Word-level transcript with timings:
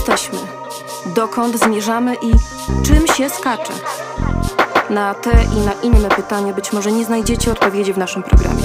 jesteśmy, 0.00 0.38
dokąd 1.14 1.58
zmierzamy 1.58 2.14
i 2.14 2.30
czym 2.86 3.06
się 3.06 3.30
skacze. 3.30 3.72
Na 4.90 5.14
te 5.14 5.30
i 5.30 5.66
na 5.66 5.72
inne 5.72 6.08
pytania 6.08 6.52
być 6.52 6.72
może 6.72 6.92
nie 6.92 7.04
znajdziecie 7.04 7.52
odpowiedzi 7.52 7.92
w 7.92 7.98
naszym 7.98 8.22
programie. 8.22 8.62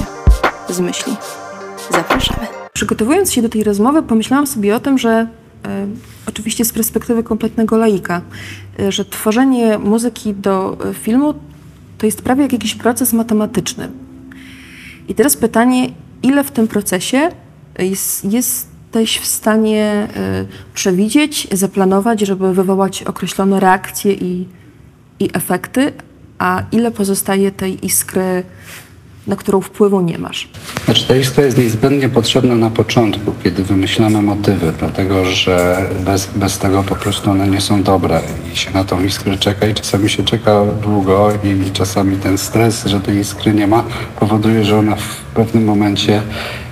Z 0.69 0.79
myśli. 0.79 1.15
Zapraszamy. 1.91 2.47
Przygotowując 2.73 3.33
się 3.33 3.41
do 3.41 3.49
tej 3.49 3.63
rozmowy, 3.63 4.03
pomyślałam 4.03 4.47
sobie 4.47 4.75
o 4.75 4.79
tym, 4.79 4.97
że 4.97 5.09
e, 5.09 5.27
oczywiście 6.29 6.65
z 6.65 6.73
perspektywy 6.73 7.23
kompletnego 7.23 7.77
laika, 7.77 8.21
e, 8.79 8.91
że 8.91 9.05
tworzenie 9.05 9.77
muzyki 9.77 10.33
do 10.33 10.77
e, 10.89 10.93
filmu 10.93 11.33
to 11.97 12.05
jest 12.05 12.21
prawie 12.21 12.41
jak 12.41 12.53
jakiś 12.53 12.75
proces 12.75 13.13
matematyczny. 13.13 13.91
I 15.07 15.15
teraz 15.15 15.37
pytanie, 15.37 15.89
ile 16.23 16.43
w 16.43 16.51
tym 16.51 16.67
procesie 16.67 17.29
jest, 17.79 18.25
jesteś 18.99 19.19
w 19.19 19.25
stanie 19.25 20.07
y, 20.43 20.73
przewidzieć, 20.73 21.47
zaplanować, 21.51 22.21
żeby 22.21 22.53
wywołać 22.53 23.03
określone 23.03 23.59
reakcje 23.59 24.13
i, 24.13 24.47
i 25.19 25.29
efekty, 25.33 25.93
a 26.39 26.63
ile 26.71 26.91
pozostaje 26.91 27.51
tej 27.51 27.85
iskry, 27.85 28.43
na 29.27 29.35
którą 29.35 29.61
wpływu 29.61 30.01
nie 30.01 30.17
masz? 30.17 30.49
Znaczy 30.85 31.07
ta 31.07 31.15
iskra 31.15 31.43
jest 31.45 31.57
niezbędnie 31.57 32.09
potrzebna 32.09 32.55
na 32.55 32.69
początku, 32.69 33.33
kiedy 33.43 33.63
wymyślamy 33.63 34.21
motywy, 34.21 34.73
dlatego 34.79 35.25
że 35.25 35.85
bez, 36.05 36.29
bez 36.35 36.57
tego 36.57 36.83
po 36.83 36.95
prostu 36.95 37.31
one 37.31 37.47
nie 37.47 37.61
są 37.61 37.83
dobre 37.83 38.21
i 38.53 38.57
się 38.57 38.71
na 38.71 38.83
tą 38.83 39.03
iskrę 39.03 39.37
czeka 39.37 39.67
i 39.67 39.73
czasami 39.73 40.09
się 40.09 40.23
czeka 40.23 40.65
długo 40.83 41.31
i 41.43 41.71
czasami 41.71 42.17
ten 42.17 42.37
stres, 42.37 42.85
że 42.85 42.99
tej 42.99 43.17
iskry 43.17 43.53
nie 43.53 43.67
ma, 43.67 43.83
powoduje, 44.19 44.63
że 44.63 44.77
ona 44.77 44.95
w 44.95 45.21
pewnym 45.33 45.65
momencie 45.65 46.21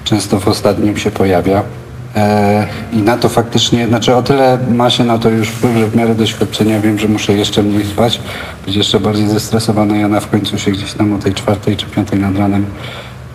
często 0.04 0.40
w 0.40 0.48
ostatnim 0.48 0.98
się 0.98 1.12
pojawia. 1.12 1.83
E, 2.16 2.68
I 2.94 2.98
na 2.98 3.18
to 3.18 3.30
faktycznie, 3.30 3.88
znaczy 3.88 4.16
o 4.16 4.24
tyle 4.24 4.58
ma 4.72 4.90
się 4.90 5.04
na 5.04 5.18
to 5.18 5.30
już 5.30 5.50
wpływ, 5.50 5.78
że 5.78 5.88
w 5.88 5.96
miarę 5.96 6.16
doświadczenia 6.16 6.80
wiem, 6.80 7.00
że 7.00 7.08
muszę 7.08 7.34
jeszcze 7.34 7.64
mniej 7.64 7.86
spać, 7.86 8.22
być 8.66 8.76
jeszcze 8.76 9.00
bardziej 9.00 9.28
zestresowany 9.28 10.00
i 10.00 10.04
ona 10.04 10.20
w 10.20 10.30
końcu 10.30 10.60
się 10.60 10.72
gdzieś 10.72 10.94
tam 10.94 11.14
o 11.14 11.18
tej 11.18 11.34
czwartej 11.34 11.78
czy 11.78 11.86
piątej 11.86 12.20
nad 12.20 12.38
ranem 12.38 12.66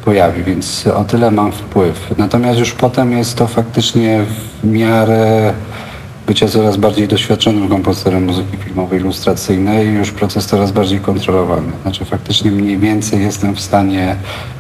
pojawi, 0.04 0.42
więc 0.42 0.86
o 0.86 1.04
tyle 1.04 1.30
mam 1.30 1.52
wpływ. 1.52 2.14
Natomiast 2.18 2.58
już 2.58 2.72
potem 2.72 3.12
jest 3.12 3.36
to 3.36 3.46
faktycznie 3.46 4.24
w 4.62 4.66
miarę 4.66 5.52
bycia 6.28 6.48
coraz 6.48 6.76
bardziej 6.76 7.08
doświadczonym 7.08 7.68
kompozytorem 7.68 8.24
muzyki 8.24 8.56
filmowej, 8.56 9.00
ilustracyjnej, 9.00 9.94
już 9.94 10.10
proces 10.10 10.46
coraz 10.46 10.72
bardziej 10.72 11.00
kontrolowany. 11.00 11.72
Znaczy 11.82 12.04
faktycznie 12.04 12.50
mniej 12.50 12.78
więcej 12.78 13.22
jestem 13.22 13.54
w 13.54 13.60
stanie 13.60 14.16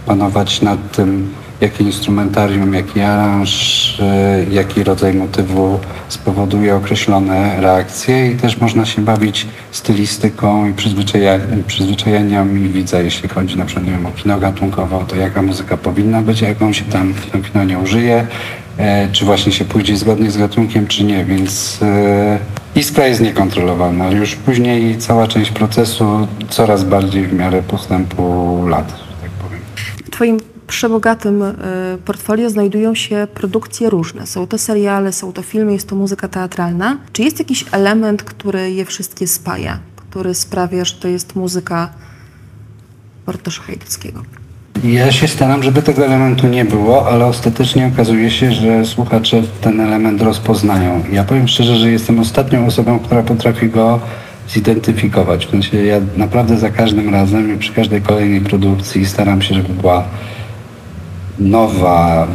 panować 0.06 0.62
nad 0.62 0.92
tym, 0.92 1.34
jakie 1.60 1.84
instrumentarium, 1.84 2.74
jaki 2.74 3.00
aranż, 3.00 4.00
y, 4.00 4.54
jaki 4.54 4.84
rodzaj 4.84 5.14
motywu 5.14 5.78
spowoduje 6.08 6.76
określone 6.76 7.60
reakcje 7.60 8.30
i 8.30 8.36
też 8.36 8.60
można 8.60 8.86
się 8.86 9.02
bawić 9.02 9.46
stylistyką 9.70 10.68
i 10.68 10.74
przyzwyczajeniami 11.66 12.68
widza, 12.68 13.00
jeśli 13.00 13.28
chodzi 13.28 13.56
na 13.56 13.64
przykład 13.64 13.86
nie 13.86 13.92
wiem, 13.92 14.06
o 14.06 14.10
kino 14.10 14.38
gatunkowe, 14.38 14.96
o 14.96 15.04
to 15.04 15.16
jaka 15.16 15.42
muzyka 15.42 15.76
powinna 15.76 16.22
być, 16.22 16.40
jaką 16.40 16.72
się 16.72 16.84
tam 16.84 17.12
w 17.12 17.52
kino 17.52 17.64
nie 17.64 17.78
użyje, 17.78 18.26
czy 19.12 19.24
właśnie 19.24 19.52
się 19.52 19.64
pójdzie 19.64 19.96
zgodnie 19.96 20.30
z 20.30 20.38
gatunkiem, 20.38 20.86
czy 20.86 21.04
nie, 21.04 21.24
więc 21.24 21.78
e, 21.82 22.38
iskra 22.74 23.06
jest 23.06 23.20
niekontrolowana, 23.20 24.10
już 24.10 24.34
później 24.34 24.98
cała 24.98 25.26
część 25.26 25.50
procesu 25.50 26.28
coraz 26.48 26.84
bardziej 26.84 27.26
w 27.26 27.32
miarę 27.32 27.62
postępu 27.62 28.66
lat, 28.66 28.90
że 28.90 29.16
tak 29.22 29.30
powiem. 29.30 29.60
W 30.04 30.10
Twoim 30.10 30.38
przebogatym 30.66 31.42
y, 31.42 31.54
portfolio 32.04 32.50
znajdują 32.50 32.94
się 32.94 33.28
produkcje 33.34 33.90
różne. 33.90 34.26
Są 34.26 34.46
to 34.46 34.58
seriale, 34.58 35.12
są 35.12 35.32
to 35.32 35.42
filmy, 35.42 35.72
jest 35.72 35.88
to 35.88 35.96
muzyka 35.96 36.28
teatralna. 36.28 36.98
Czy 37.12 37.22
jest 37.22 37.38
jakiś 37.38 37.64
element, 37.72 38.22
który 38.22 38.70
je 38.70 38.84
wszystkie 38.84 39.26
spaja, 39.26 39.78
który 39.96 40.34
sprawia, 40.34 40.84
że 40.84 40.94
to 40.94 41.08
jest 41.08 41.36
muzyka 41.36 41.88
Bartosza 43.26 43.62
Hajdeckiego? 43.62 44.22
Ja 44.84 45.12
się 45.12 45.28
staram, 45.28 45.62
żeby 45.62 45.82
tego 45.82 46.06
elementu 46.06 46.46
nie 46.46 46.64
było, 46.64 47.08
ale 47.08 47.26
ostatecznie 47.26 47.90
okazuje 47.94 48.30
się, 48.30 48.52
że 48.52 48.86
słuchacze 48.86 49.42
ten 49.60 49.80
element 49.80 50.22
rozpoznają. 50.22 51.02
Ja 51.12 51.24
powiem 51.24 51.48
szczerze, 51.48 51.76
że 51.76 51.90
jestem 51.90 52.20
ostatnią 52.20 52.66
osobą, 52.66 52.98
która 52.98 53.22
potrafi 53.22 53.68
go 53.68 54.00
zidentyfikować. 54.48 55.46
W 55.46 55.50
sensie 55.50 55.84
ja 55.84 56.00
naprawdę 56.16 56.58
za 56.58 56.70
każdym 56.70 57.08
razem 57.08 57.54
i 57.54 57.58
przy 57.58 57.72
każdej 57.72 58.02
kolejnej 58.02 58.40
produkcji 58.40 59.06
staram 59.06 59.42
się, 59.42 59.54
żeby 59.54 59.74
była 59.74 60.04
nowa, 61.38 62.26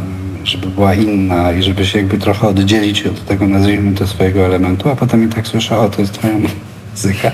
żeby 0.44 0.66
była 0.66 0.94
inna 0.94 1.52
i 1.52 1.62
żeby 1.62 1.86
się 1.86 1.98
jakby 1.98 2.18
trochę 2.18 2.48
oddzielić 2.48 3.06
od 3.06 3.24
tego, 3.24 3.46
nazwijmy 3.46 3.94
to 3.94 4.06
swojego 4.06 4.46
elementu, 4.46 4.88
a 4.88 4.96
potem 4.96 5.24
i 5.24 5.32
tak 5.32 5.46
słyszę, 5.46 5.78
o 5.78 5.88
to 5.88 6.00
jest 6.00 6.12
twoja 6.12 6.34
muzyka. 6.94 7.30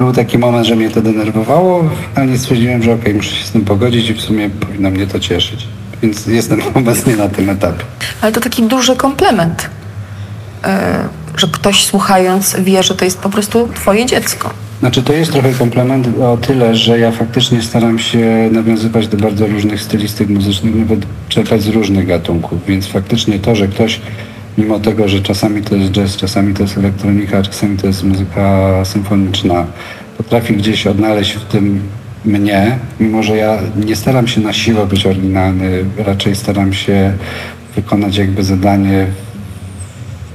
Był 0.00 0.12
taki 0.12 0.38
moment, 0.38 0.66
że 0.66 0.76
mnie 0.76 0.90
to 0.90 1.02
denerwowało, 1.02 1.90
finalnie 2.08 2.38
stwierdziłem, 2.38 2.82
że 2.82 2.92
okej, 2.92 3.02
okay, 3.02 3.14
muszę 3.14 3.36
się 3.36 3.46
z 3.46 3.50
tym 3.50 3.64
pogodzić 3.64 4.10
i 4.10 4.14
w 4.14 4.20
sumie 4.20 4.50
powinno 4.50 4.90
mnie 4.90 5.06
to 5.06 5.20
cieszyć. 5.20 5.66
Więc 6.02 6.26
jestem 6.26 6.60
obecnie 6.74 7.16
na 7.16 7.28
tym 7.28 7.50
etapie. 7.50 7.84
Ale 8.20 8.32
to 8.32 8.40
taki 8.40 8.62
duży 8.62 8.96
komplement, 8.96 9.70
yy, 10.62 10.70
że 11.36 11.46
ktoś 11.46 11.84
słuchając 11.84 12.56
wie, 12.56 12.82
że 12.82 12.94
to 12.94 13.04
jest 13.04 13.18
po 13.18 13.30
prostu 13.30 13.68
twoje 13.74 14.06
dziecko. 14.06 14.50
Znaczy 14.80 15.02
to 15.02 15.12
jest 15.12 15.32
trochę 15.32 15.52
komplement 15.52 16.08
o 16.22 16.36
tyle, 16.36 16.76
że 16.76 16.98
ja 16.98 17.12
faktycznie 17.12 17.62
staram 17.62 17.98
się 17.98 18.48
nawiązywać 18.52 19.08
do 19.08 19.16
bardzo 19.16 19.46
różnych 19.46 19.82
stylistyk 19.82 20.28
muzycznych, 20.28 20.74
nawet 20.74 21.00
czerpać 21.28 21.62
z 21.62 21.68
różnych 21.68 22.06
gatunków, 22.06 22.66
więc 22.66 22.86
faktycznie 22.86 23.38
to, 23.38 23.54
że 23.54 23.68
ktoś 23.68 24.00
mimo 24.58 24.80
tego, 24.80 25.08
że 25.08 25.20
czasami 25.20 25.62
to 25.62 25.76
jest 25.76 25.92
jazz, 25.92 26.16
czasami 26.16 26.54
to 26.54 26.62
jest 26.62 26.78
elektronika, 26.78 27.42
czasami 27.42 27.76
to 27.76 27.86
jest 27.86 28.04
muzyka 28.04 28.70
symfoniczna, 28.84 29.66
potrafi 30.16 30.56
gdzieś 30.56 30.86
odnaleźć 30.86 31.32
w 31.32 31.44
tym 31.44 31.80
mnie, 32.24 32.78
mimo 33.00 33.22
że 33.22 33.36
ja 33.36 33.58
nie 33.76 33.96
staram 33.96 34.28
się 34.28 34.40
na 34.40 34.52
siłę 34.52 34.86
być 34.86 35.06
oryginalny, 35.06 35.84
raczej 35.96 36.36
staram 36.36 36.72
się 36.72 37.12
wykonać 37.76 38.16
jakby 38.16 38.44
zadanie 38.44 39.06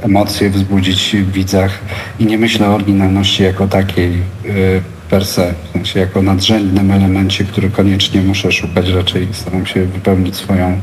emocje 0.02 0.50
wzbudzić 0.50 1.16
w 1.16 1.32
widzach 1.32 1.80
i 2.20 2.26
nie 2.26 2.38
myślę 2.38 2.70
o 2.70 2.76
oryginalności 2.76 3.44
jako 3.44 3.68
takiej 3.68 4.12
y, 4.46 4.82
per 5.10 5.26
se, 5.26 5.54
w 5.70 5.74
sensie 5.74 6.00
jako 6.00 6.22
nadrzędnym 6.22 6.92
elemencie, 6.92 7.44
który 7.44 7.70
koniecznie 7.70 8.22
muszę 8.22 8.52
szukać, 8.52 8.90
raczej 8.90 9.28
staram 9.32 9.66
się 9.66 9.86
wypełnić 9.86 10.36
swoją, 10.36 10.82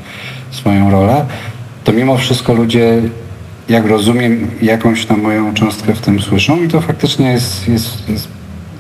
swoją 0.51 0.91
rolę, 0.91 1.27
to 1.85 1.93
mimo 1.93 2.19
wszystko 2.19 2.55
ludzie, 2.55 3.03
jak 3.69 3.87
rozumiem, 3.87 4.51
jakąś 4.63 5.07
tam 5.07 5.21
moją 5.21 5.55
cząstkę 5.55 5.95
w 5.95 6.01
tym 6.01 6.21
słyszą 6.21 6.63
i 6.63 6.69
to 6.69 6.81
faktycznie 6.81 7.33
jest, 7.33 7.69
jest, 7.69 8.09
jest 8.09 8.29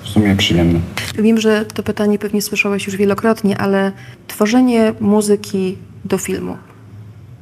w 0.02 0.08
sumie 0.08 0.36
przyjemne. 0.36 0.80
Wiem, 1.18 1.40
że 1.40 1.64
to 1.64 1.82
pytanie 1.82 2.18
pewnie 2.18 2.42
słyszałeś 2.42 2.86
już 2.86 2.96
wielokrotnie, 2.96 3.58
ale 3.58 3.92
tworzenie 4.26 4.92
muzyki 5.00 5.78
do 6.04 6.18
filmu, 6.18 6.56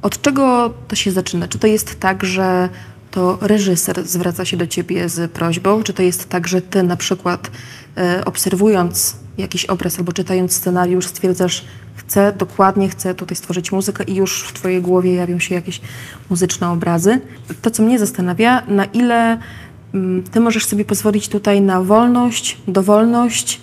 od 0.02 0.22
czego 0.22 0.74
to 0.88 0.96
się 0.96 1.10
zaczyna? 1.10 1.48
Czy 1.48 1.58
to 1.58 1.66
jest 1.66 2.00
tak, 2.00 2.24
że 2.24 2.68
to 3.10 3.38
reżyser 3.40 4.06
zwraca 4.08 4.44
się 4.44 4.56
do 4.56 4.66
ciebie 4.66 5.08
z 5.08 5.32
prośbą? 5.32 5.82
Czy 5.82 5.92
to 5.92 6.02
jest 6.02 6.28
tak, 6.28 6.48
że 6.48 6.62
ty 6.62 6.82
na 6.82 6.96
przykład 6.96 7.50
e, 7.96 8.24
obserwując 8.24 9.16
jakiś 9.38 9.64
obraz 9.64 9.98
albo 9.98 10.12
czytając 10.12 10.52
scenariusz 10.52 11.06
stwierdzasz, 11.06 11.64
chcę, 11.96 12.32
dokładnie 12.32 12.88
chcę 12.88 13.14
tutaj 13.14 13.36
stworzyć 13.36 13.72
muzykę 13.72 14.04
i 14.04 14.14
już 14.14 14.42
w 14.42 14.52
twojej 14.52 14.82
głowie 14.82 15.14
jawią 15.14 15.38
się 15.38 15.54
jakieś 15.54 15.80
muzyczne 16.30 16.70
obrazy? 16.70 17.20
To, 17.62 17.70
co 17.70 17.82
mnie 17.82 17.98
zastanawia, 17.98 18.62
na 18.68 18.84
ile 18.84 19.38
mm, 19.94 20.22
ty 20.22 20.40
możesz 20.40 20.66
sobie 20.66 20.84
pozwolić 20.84 21.28
tutaj 21.28 21.60
na 21.60 21.82
wolność, 21.82 22.56
dowolność, 22.68 23.60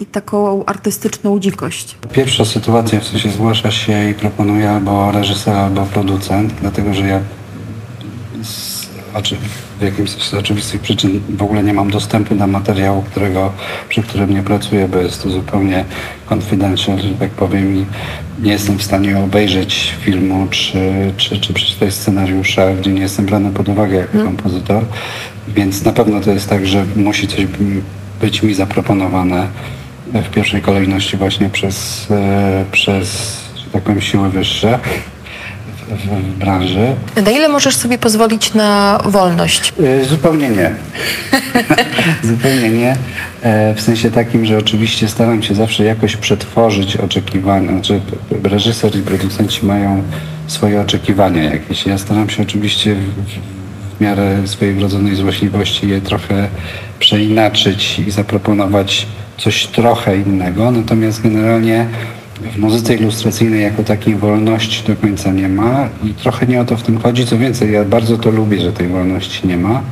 i 0.00 0.06
taką 0.06 0.64
artystyczną 0.64 1.38
dzikość. 1.40 1.96
Pierwsza 2.12 2.44
sytuacja, 2.44 3.00
w 3.00 3.04
sensie 3.04 3.30
zgłasza 3.30 3.70
się 3.70 4.10
i 4.10 4.14
proponuje 4.14 4.70
albo 4.70 5.12
reżyser, 5.12 5.54
albo 5.54 5.86
producent, 5.86 6.54
dlatego 6.60 6.94
że 6.94 7.06
ja 7.06 7.20
z, 8.42 8.86
znaczy 9.10 9.36
w 9.80 9.82
jakimś 9.82 10.10
z 10.10 10.34
oczywistych 10.34 10.80
przyczyn 10.80 11.20
w 11.28 11.42
ogóle 11.42 11.62
nie 11.62 11.72
mam 11.72 11.90
dostępu 11.90 12.34
do 12.34 12.46
materiału, 12.46 13.02
którego, 13.02 13.52
przy 13.88 14.02
którym 14.02 14.30
nie 14.30 14.42
pracuję, 14.42 14.88
bo 14.88 14.98
jest 14.98 15.22
to 15.22 15.30
zupełnie 15.30 15.84
confidential, 16.26 16.98
że 16.98 17.08
tak 17.08 17.30
powiem 17.30 17.76
i 17.76 17.86
nie 18.42 18.52
jestem 18.52 18.78
w 18.78 18.82
stanie 18.82 19.18
obejrzeć 19.18 19.94
filmu 20.00 20.46
czy, 20.50 21.12
czy, 21.16 21.40
czy 21.40 21.52
przeczytać 21.52 21.94
scenariusza, 21.94 22.74
gdzie 22.74 22.92
nie 22.92 23.02
jestem 23.02 23.26
brany 23.26 23.50
pod 23.50 23.68
uwagę 23.68 23.96
jako 23.96 24.12
hmm. 24.12 24.36
kompozytor, 24.36 24.84
więc 25.48 25.84
na 25.84 25.92
pewno 25.92 26.20
to 26.20 26.30
jest 26.30 26.48
tak, 26.48 26.66
że 26.66 26.84
musi 26.96 27.28
coś 27.28 27.46
być 28.20 28.42
mi 28.42 28.54
zaproponowane 28.54 29.48
w 30.12 30.30
pierwszej 30.30 30.62
kolejności 30.62 31.16
właśnie 31.16 31.50
przez, 31.50 32.06
e, 32.10 32.64
przez 32.72 33.38
że 33.56 33.70
tak 33.72 33.82
powiem, 33.82 34.00
siły 34.00 34.30
wyższe 34.30 34.78
w, 35.88 36.06
w 36.06 36.38
branży. 36.38 36.94
Na 37.24 37.30
ile 37.30 37.48
możesz 37.48 37.76
sobie 37.76 37.98
pozwolić 37.98 38.54
na 38.54 39.00
wolność? 39.04 39.72
E, 40.00 40.04
zupełnie 40.04 40.48
nie. 40.48 40.70
Zupełnie 42.30 42.70
nie. 42.70 42.96
E, 43.42 43.74
w 43.74 43.80
sensie 43.80 44.10
takim, 44.10 44.46
że 44.46 44.58
oczywiście 44.58 45.08
staram 45.08 45.42
się 45.42 45.54
zawsze 45.54 45.84
jakoś 45.84 46.16
przetworzyć 46.16 46.96
oczekiwania. 46.96 47.70
Znaczy 47.70 48.00
reżyser 48.42 48.96
i 48.96 49.02
producenci 49.02 49.66
mają 49.66 50.02
swoje 50.46 50.80
oczekiwania 50.80 51.42
jakieś. 51.42 51.86
Ja 51.86 51.98
staram 51.98 52.30
się 52.30 52.42
oczywiście 52.42 52.96
w 53.98 54.00
miarę 54.00 54.36
swojej 54.44 54.74
wrodzonej 54.74 55.16
złośliwości 55.16 55.88
je 55.88 56.00
trochę 56.00 56.48
przeinaczyć 56.98 57.98
i 57.98 58.10
zaproponować 58.10 59.06
coś 59.38 59.66
trochę 59.66 60.16
innego. 60.16 60.70
Natomiast 60.70 61.22
generalnie 61.22 61.86
w 62.52 62.58
muzyce 62.58 62.94
ilustracyjnej 62.94 63.62
jako 63.62 63.84
takiej 63.84 64.14
wolności 64.14 64.86
do 64.86 64.96
końca 64.96 65.32
nie 65.32 65.48
ma 65.48 65.88
i 66.04 66.14
trochę 66.14 66.46
nie 66.46 66.60
o 66.60 66.64
to 66.64 66.76
w 66.76 66.82
tym 66.82 66.98
chodzi. 66.98 67.26
Co 67.26 67.38
więcej, 67.38 67.72
ja 67.72 67.84
bardzo 67.84 68.18
to 68.18 68.30
lubię, 68.30 68.60
że 68.60 68.72
tej 68.72 68.88
wolności 68.88 69.48
nie 69.48 69.56
ma, 69.56 69.82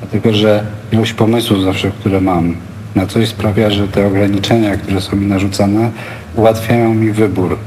dlatego 0.00 0.32
że 0.32 0.66
ilość 0.92 1.12
pomysłów 1.12 1.62
zawsze, 1.62 1.90
które 1.90 2.20
mam 2.20 2.56
na 2.94 3.06
coś 3.06 3.28
sprawia, 3.28 3.70
że 3.70 3.88
te 3.88 4.06
ograniczenia, 4.06 4.76
które 4.76 5.00
są 5.00 5.16
mi 5.16 5.26
narzucane, 5.26 5.90
ułatwiają 6.36 6.94
mi 6.94 7.10
wybór 7.10 7.58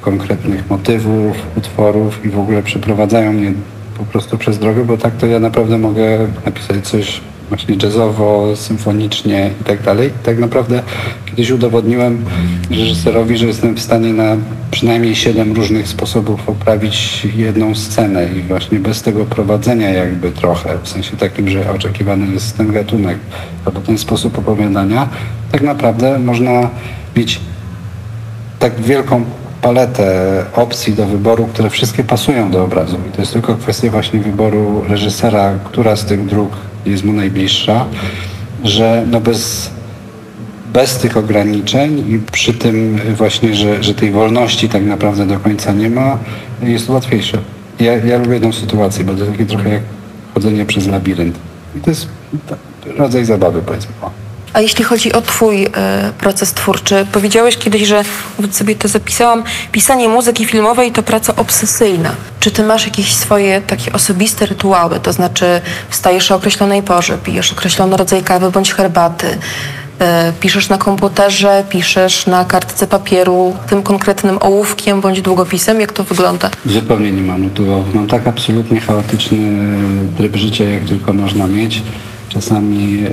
konkretnych 0.00 0.70
motywów, 0.70 1.36
utworów 1.56 2.26
i 2.26 2.28
w 2.28 2.38
ogóle 2.38 2.62
przeprowadzają 2.62 3.32
mnie 3.32 3.52
po 3.98 4.04
prostu 4.04 4.38
przez 4.38 4.58
drogę, 4.58 4.84
bo 4.84 4.98
tak 4.98 5.16
to 5.16 5.26
ja 5.26 5.38
naprawdę 5.38 5.78
mogę 5.78 6.18
napisać 6.46 6.88
coś 6.88 7.20
właśnie 7.50 7.76
jazzowo, 7.82 8.56
symfonicznie 8.56 9.50
i 9.60 9.64
tak 9.64 9.82
dalej. 9.82 10.10
Tak 10.22 10.38
naprawdę 10.38 10.82
kiedyś 11.26 11.50
udowodniłem 11.50 12.24
reżyserowi, 12.70 13.36
że 13.36 13.46
jestem 13.46 13.74
w 13.74 13.80
stanie 13.80 14.12
na 14.12 14.36
przynajmniej 14.70 15.16
siedem 15.16 15.52
różnych 15.52 15.88
sposobów 15.88 16.48
oprawić 16.48 17.26
jedną 17.36 17.74
scenę 17.74 18.28
i 18.36 18.42
właśnie 18.42 18.78
bez 18.78 19.02
tego 19.02 19.24
prowadzenia 19.24 19.90
jakby 19.90 20.30
trochę, 20.30 20.78
w 20.82 20.88
sensie 20.88 21.16
takim, 21.16 21.48
że 21.48 21.70
oczekiwany 21.70 22.32
jest 22.32 22.56
ten 22.56 22.72
gatunek 22.72 23.18
albo 23.64 23.80
ten 23.80 23.98
sposób 23.98 24.38
opowiadania, 24.38 25.08
tak 25.52 25.62
naprawdę 25.62 26.18
można 26.18 26.70
mieć 27.16 27.40
tak 28.58 28.80
wielką 28.80 29.24
paletę 29.62 30.44
opcji 30.56 30.94
do 30.94 31.06
wyboru, 31.06 31.46
które 31.46 31.70
wszystkie 31.70 32.04
pasują 32.04 32.50
do 32.50 32.64
obrazu. 32.64 32.96
I 33.08 33.12
to 33.12 33.22
jest 33.22 33.32
tylko 33.32 33.54
kwestia 33.54 33.90
właśnie 33.90 34.20
wyboru 34.20 34.84
reżysera, 34.88 35.52
która 35.64 35.96
z 35.96 36.04
tych 36.04 36.26
dróg 36.26 36.50
jest 36.86 37.04
mu 37.04 37.12
najbliższa, 37.12 37.86
że 38.64 39.04
no 39.10 39.20
bez, 39.20 39.70
bez 40.72 40.98
tych 40.98 41.16
ograniczeń 41.16 41.98
i 42.08 42.18
przy 42.32 42.54
tym 42.54 42.98
właśnie, 43.16 43.54
że, 43.54 43.82
że 43.82 43.94
tej 43.94 44.10
wolności 44.10 44.68
tak 44.68 44.84
naprawdę 44.84 45.26
do 45.26 45.38
końca 45.38 45.72
nie 45.72 45.90
ma, 45.90 46.18
jest 46.62 46.86
to 46.86 46.92
łatwiejsze. 46.92 47.38
Ja, 47.80 47.96
ja 47.96 48.18
lubię 48.18 48.40
tę 48.40 48.52
sytuację, 48.52 49.04
bo 49.04 49.14
to 49.14 49.26
takie 49.26 49.46
trochę 49.46 49.68
jak 49.68 49.82
chodzenie 50.34 50.66
przez 50.66 50.86
labirynt. 50.86 51.38
I 51.76 51.80
to 51.80 51.90
jest 51.90 52.08
rodzaj 52.96 53.24
zabawy, 53.24 53.62
powiedzmy. 53.66 53.92
A 54.52 54.60
jeśli 54.60 54.84
chodzi 54.84 55.12
o 55.12 55.22
Twój 55.22 55.64
y, 55.66 55.70
proces 56.18 56.52
twórczy, 56.52 57.06
powiedziałeś 57.12 57.56
kiedyś, 57.56 57.82
że 57.88 58.02
sobie 58.50 58.74
to 58.74 58.88
zapisałam, 58.88 59.44
pisanie 59.72 60.08
muzyki 60.08 60.44
filmowej 60.44 60.92
to 60.92 61.02
praca 61.02 61.36
obsesyjna. 61.36 62.10
Czy 62.40 62.50
Ty 62.50 62.62
masz 62.62 62.84
jakieś 62.86 63.14
swoje 63.14 63.60
takie 63.60 63.92
osobiste 63.92 64.46
rytuały? 64.46 65.00
To 65.00 65.12
znaczy 65.12 65.60
wstajesz 65.90 66.30
o 66.30 66.34
określonej 66.34 66.82
porze, 66.82 67.18
pijesz 67.18 67.52
określony 67.52 67.96
rodzaj 67.96 68.22
kawy 68.22 68.50
bądź 68.50 68.72
herbaty, 68.72 69.26
y, 69.26 69.36
piszesz 70.40 70.68
na 70.68 70.78
komputerze, 70.78 71.64
piszesz 71.68 72.26
na 72.26 72.44
kartce 72.44 72.86
papieru 72.86 73.56
tym 73.68 73.82
konkretnym 73.82 74.38
ołówkiem 74.40 75.00
bądź 75.00 75.20
długopisem? 75.22 75.80
Jak 75.80 75.92
to 75.92 76.04
wygląda? 76.04 76.50
Zupełnie 76.66 77.12
nie 77.12 77.22
mam 77.22 77.42
rytuałów. 77.42 77.94
Mam 77.94 78.06
tak 78.06 78.26
absolutnie 78.26 78.80
chaotyczny 78.80 79.38
tryb 80.16 80.36
życia, 80.36 80.64
jak 80.64 80.84
tylko 80.84 81.12
można 81.12 81.46
mieć. 81.46 81.82
Czasami 82.30 83.04
e, 83.04 83.10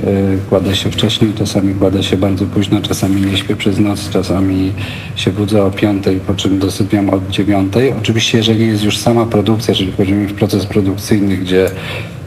kładę 0.48 0.76
się 0.76 0.90
wcześniej, 0.90 1.34
czasami 1.34 1.74
kładę 1.74 2.02
się 2.02 2.16
bardzo 2.16 2.46
późno, 2.46 2.80
czasami 2.80 3.20
nie 3.20 3.36
śpię 3.36 3.56
przez 3.56 3.78
noc, 3.78 4.10
czasami 4.10 4.72
się 5.16 5.30
budzę 5.30 5.64
o 5.64 5.70
piątej, 5.70 6.20
po 6.20 6.34
czym 6.34 6.58
dosypiam 6.58 7.10
od 7.10 7.30
dziewiątej. 7.30 7.92
Oczywiście, 7.92 8.38
jeżeli 8.38 8.66
jest 8.66 8.84
już 8.84 8.98
sama 8.98 9.26
produkcja, 9.26 9.74
czyli 9.74 9.92
wchodzimy 9.92 10.26
w 10.26 10.34
proces 10.34 10.66
produkcyjny, 10.66 11.36
gdzie 11.36 11.70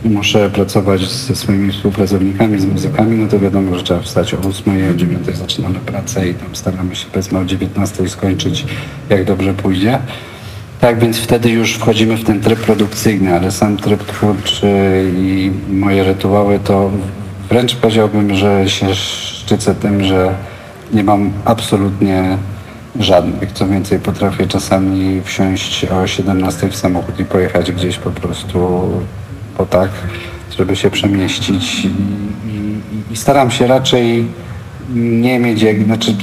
muszę 0.03 0.49
pracować 0.49 1.09
ze 1.09 1.35
swoimi 1.35 1.71
współpracownikami, 1.71 2.59
z 2.59 2.65
muzykami, 2.65 3.17
no 3.17 3.27
to 3.27 3.39
wiadomo, 3.39 3.77
że 3.77 3.83
trzeba 3.83 4.01
wstać 4.01 4.33
o 4.33 4.37
8, 4.37 4.91
o 4.91 4.97
9 4.97 5.37
zaczynamy 5.37 5.79
pracę 5.79 6.29
i 6.29 6.33
tam 6.33 6.55
staramy 6.55 6.95
się 6.95 7.05
powiedzmy 7.11 7.39
o 7.39 7.45
19 7.45 8.09
skończyć, 8.09 8.65
jak 9.09 9.25
dobrze 9.25 9.53
pójdzie. 9.53 9.99
Tak, 10.81 11.00
więc 11.00 11.18
wtedy 11.18 11.50
już 11.50 11.74
wchodzimy 11.74 12.18
w 12.18 12.24
ten 12.24 12.42
tryb 12.42 12.60
produkcyjny, 12.60 13.36
ale 13.36 13.51
sam 13.51 13.78
tryb 13.78 14.04
twórczy 14.04 15.04
i 15.18 15.51
moje 15.69 16.04
rytuały 16.04 16.60
to 16.60 16.92
wręcz 17.50 17.75
powiedziałbym, 17.75 18.36
że 18.36 18.69
się 18.69 18.95
szczycę 18.95 19.75
tym, 19.75 20.04
że 20.04 20.36
nie 20.94 21.04
mam 21.04 21.31
absolutnie 21.45 22.38
żadnych. 23.00 23.51
Co 23.51 23.68
więcej, 23.68 24.00
potrafię 24.00 24.48
czasami 24.48 25.22
wsiąść 25.22 25.86
o 25.86 26.07
17 26.07 26.69
w 26.69 26.75
samochód 26.75 27.19
i 27.19 27.25
pojechać 27.25 27.72
gdzieś 27.72 27.98
po 27.98 28.12
prostu 28.12 28.89
po 29.57 29.66
tak, 29.66 29.89
żeby 30.57 30.75
się 30.75 30.89
przemieścić 30.89 31.86
i, 31.86 31.88
i, 31.88 33.13
i 33.13 33.18
staram 33.18 33.51
się 33.51 33.68
raczej 33.68 34.25
nie 34.95 35.39
mieć, 35.39 35.62
jak, 35.62 35.83
znaczy 35.83 36.16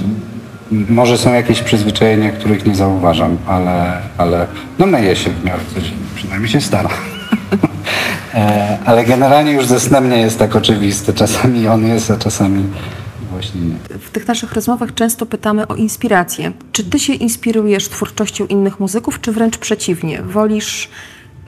może 0.70 1.18
są 1.18 1.34
jakieś 1.34 1.62
przyzwyczajenia, 1.62 2.30
których 2.30 2.66
nie 2.66 2.74
zauważam, 2.74 3.36
ale, 3.46 4.02
ale 4.18 4.46
no 4.78 4.86
myję 4.86 5.16
się 5.16 5.30
w 5.30 5.44
miarę 5.44 5.62
codziennie, 5.74 6.06
przynajmniej 6.14 6.50
się 6.50 6.60
staram. 6.60 6.92
E, 8.34 8.78
ale 8.84 9.04
generalnie 9.04 9.52
już 9.52 9.66
ze 9.66 9.80
snem 9.80 10.10
nie 10.10 10.20
jest 10.20 10.38
tak 10.38 10.56
oczywisty. 10.56 11.14
Czasami 11.14 11.68
on 11.68 11.86
jest, 11.86 12.10
a 12.10 12.16
czasami 12.16 12.64
właśnie 13.30 13.60
nie. 13.60 13.98
W 13.98 14.10
tych 14.10 14.28
naszych 14.28 14.52
rozmowach 14.52 14.94
często 14.94 15.26
pytamy 15.26 15.66
o 15.66 15.74
inspirację. 15.74 16.52
Czy 16.72 16.84
ty 16.84 16.98
się 16.98 17.12
inspirujesz 17.12 17.88
twórczością 17.88 18.46
innych 18.46 18.80
muzyków, 18.80 19.20
czy 19.20 19.32
wręcz 19.32 19.58
przeciwnie? 19.58 20.22
Wolisz 20.22 20.88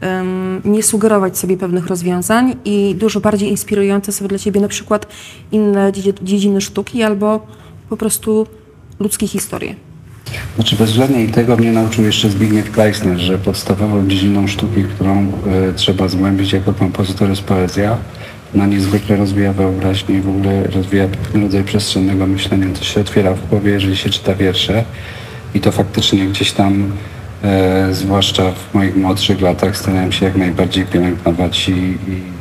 um, 0.03 0.63
nie 0.65 0.83
sugerować 0.83 1.39
sobie 1.39 1.57
pewnych 1.57 1.87
rozwiązań 1.87 2.57
i 2.65 2.95
dużo 2.99 3.21
bardziej 3.21 3.51
inspirujące 3.51 4.13
są 4.13 4.27
dla 4.27 4.39
ciebie 4.39 4.61
na 4.61 4.69
przykład 4.69 5.07
inne 5.53 5.93
dziedziny 6.23 6.61
sztuki 6.61 7.03
albo 7.03 7.47
po 7.89 7.97
prostu 7.97 8.47
ludzkie 9.01 9.29
historie. 9.29 9.75
Znaczy 10.55 10.77
bezwzględnie 10.77 11.25
i 11.25 11.29
tego 11.29 11.57
mnie 11.57 11.73
nauczył 11.73 12.05
jeszcze 12.05 12.31
Zbigniew 12.31 12.71
Kleisner, 12.71 13.19
że 13.19 13.39
podstawową 13.39 14.09
dziedziną 14.09 14.47
sztuki, 14.47 14.85
którą 14.85 15.27
y, 15.71 15.75
trzeba 15.77 16.09
zgłębić 16.09 16.53
jako 16.53 16.73
kompozytor 16.73 17.29
jest 17.29 17.43
poezja. 17.43 17.97
Ona 18.55 18.67
niezwykle 18.67 19.17
rozwija 19.17 19.53
wyobraźnię 19.53 20.19
i 20.19 20.21
w 20.21 20.29
ogóle 20.29 20.63
rozwija 20.65 21.09
rodzaj 21.35 21.65
przestrzennego 21.65 22.27
myślenia. 22.27 22.67
To 22.79 22.85
się 22.85 23.01
otwiera 23.01 23.35
w 23.35 23.49
głowie, 23.49 23.73
jeżeli 23.73 23.97
się 23.97 24.11
czyta 24.11 24.35
wiersze. 24.35 24.85
I 25.55 25.61
to 25.61 25.73
faktycznie 25.73 26.27
gdzieś 26.27 26.53
tam, 26.53 26.93
e, 27.43 27.95
zwłaszcza 27.95 28.53
w 28.53 28.75
moich 28.75 28.97
młodszych 28.97 29.41
latach, 29.41 29.77
starałem 29.77 30.13
się 30.13 30.27
jak 30.27 30.37
najbardziej 30.37 30.87
pielęgnować 30.87 31.69
i, 31.69 31.73
i 31.73 32.40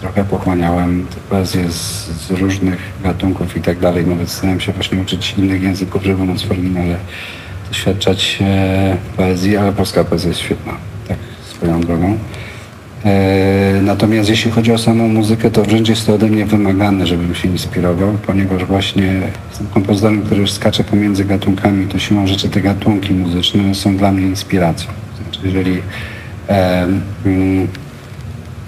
trochę 0.00 0.24
pochłaniałem 0.24 1.06
poezję 1.30 1.70
z, 1.70 2.06
z, 2.06 2.30
różnych 2.30 2.78
gatunków 3.04 3.56
i 3.56 3.60
tak 3.60 3.78
dalej. 3.78 4.06
Nawet 4.06 4.30
starałem 4.30 4.60
się 4.60 4.72
właśnie 4.72 5.02
uczyć 5.02 5.34
innych 5.38 5.62
języków, 5.62 6.02
żeby 6.02 6.24
móc 6.24 6.46
oryginale 6.50 6.96
doświadczać 7.68 8.38
e, 8.40 8.96
poezji, 9.16 9.56
ale 9.56 9.72
polska 9.72 10.04
poezja 10.04 10.28
jest 10.28 10.40
świetna, 10.40 10.72
tak 11.08 11.18
swoją 11.50 11.80
drogą. 11.80 12.18
E, 13.04 13.80
natomiast 13.82 14.28
jeśli 14.30 14.50
chodzi 14.50 14.72
o 14.72 14.78
samą 14.78 15.08
muzykę, 15.08 15.50
to 15.50 15.62
wręcz 15.62 15.88
jest 15.88 16.06
to 16.06 16.14
ode 16.14 16.26
mnie 16.26 16.46
wymagane, 16.46 17.06
żebym 17.06 17.34
się 17.34 17.48
inspirował, 17.48 18.12
ponieważ 18.26 18.64
właśnie 18.64 19.20
jestem 19.48 19.66
kompozytorem, 19.66 20.22
który 20.22 20.40
już 20.40 20.52
skacze 20.52 20.84
pomiędzy 20.84 21.24
gatunkami, 21.24 21.86
to 21.86 21.98
siłą 21.98 22.26
rzeczy 22.26 22.48
te 22.48 22.60
gatunki 22.60 23.14
muzyczne 23.14 23.74
są 23.74 23.96
dla 23.96 24.12
mnie 24.12 24.26
inspiracją. 24.26 24.90
Znaczy, 25.22 25.40
jeżeli 25.44 25.82
e, 26.48 26.86
mm, 27.26 27.68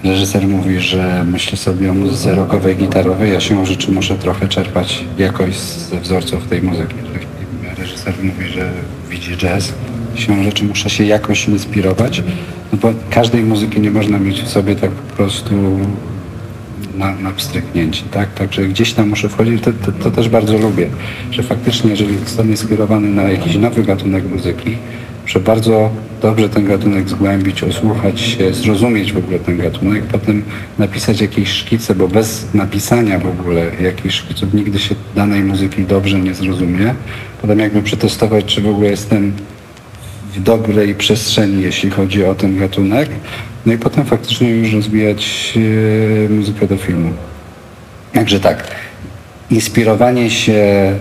reżyser 0.03 0.47
mówi, 0.47 0.79
że 0.79 1.23
myśli 1.23 1.57
sobie 1.57 1.91
o 1.91 1.93
muzyce 1.93 2.35
rockowej, 2.35 2.75
gitarowej, 2.75 3.33
ja 3.33 3.39
się 3.39 3.65
rzeczy 3.65 3.91
muszę 3.91 4.15
trochę 4.15 4.47
czerpać 4.47 5.05
jakoś 5.17 5.55
ze 5.55 5.99
wzorców 5.99 6.47
tej 6.47 6.61
muzyki. 6.61 6.95
Reżyser 7.77 8.13
mówi, 8.23 8.47
że 8.47 8.71
widzi 9.09 9.37
jazz, 9.37 9.73
się 10.15 10.43
rzeczy 10.43 10.63
muszę 10.63 10.89
się 10.89 11.03
jakoś 11.03 11.47
inspirować, 11.47 12.23
no 12.71 12.77
bo 12.81 12.93
każdej 13.09 13.43
muzyki 13.43 13.81
nie 13.81 13.91
można 13.91 14.19
mieć 14.19 14.41
w 14.41 14.49
sobie 14.49 14.75
tak 14.75 14.91
po 14.91 15.15
prostu 15.15 15.79
na, 16.97 17.15
na 17.15 17.31
tak? 18.11 18.33
Także 18.33 18.67
gdzieś 18.67 18.93
tam 18.93 19.09
muszę 19.09 19.29
wchodzić, 19.29 19.63
to, 19.63 19.73
to, 19.73 19.91
to 19.91 20.11
też 20.11 20.29
bardzo 20.29 20.57
lubię, 20.57 20.89
że 21.31 21.43
faktycznie 21.43 21.91
jeżeli 21.91 22.17
zostanę 22.17 22.57
skierowany 22.57 23.09
na 23.09 23.23
jakiś 23.23 23.55
nowy 23.55 23.83
gatunek 23.83 24.29
muzyki, 24.29 24.77
że 25.25 25.39
bardzo 25.39 25.89
dobrze 26.21 26.49
ten 26.49 26.65
gatunek 26.65 27.09
zgłębić, 27.09 27.63
osłuchać 27.63 28.21
się, 28.21 28.53
zrozumieć 28.53 29.13
w 29.13 29.17
ogóle 29.17 29.39
ten 29.39 29.57
gatunek, 29.57 30.03
potem 30.03 30.43
napisać 30.79 31.21
jakieś 31.21 31.49
szkice, 31.49 31.95
bo 31.95 32.07
bez 32.07 32.53
napisania 32.53 33.19
w 33.19 33.27
ogóle 33.27 33.71
jakichś 33.81 34.15
szkiców 34.15 34.53
nigdy 34.53 34.79
się 34.79 34.95
danej 35.15 35.43
muzyki 35.43 35.83
dobrze 35.83 36.19
nie 36.19 36.33
zrozumie. 36.33 36.95
Potem 37.41 37.59
jakby 37.59 37.81
przetestować, 37.81 38.45
czy 38.45 38.61
w 38.61 38.67
ogóle 38.67 38.89
jestem 38.89 39.33
w 40.33 40.43
dobrej 40.43 40.95
przestrzeni, 40.95 41.63
jeśli 41.63 41.89
chodzi 41.89 42.25
o 42.25 42.35
ten 42.35 42.59
gatunek. 42.59 43.09
No 43.65 43.73
i 43.73 43.77
potem 43.77 44.05
faktycznie 44.05 44.49
już 44.49 44.73
rozwijać 44.73 45.53
e, 46.25 46.29
muzykę 46.29 46.67
do 46.67 46.77
filmu. 46.77 47.13
Także 48.13 48.39
tak, 48.39 48.67
inspirowanie 49.49 50.29
się 50.29 50.93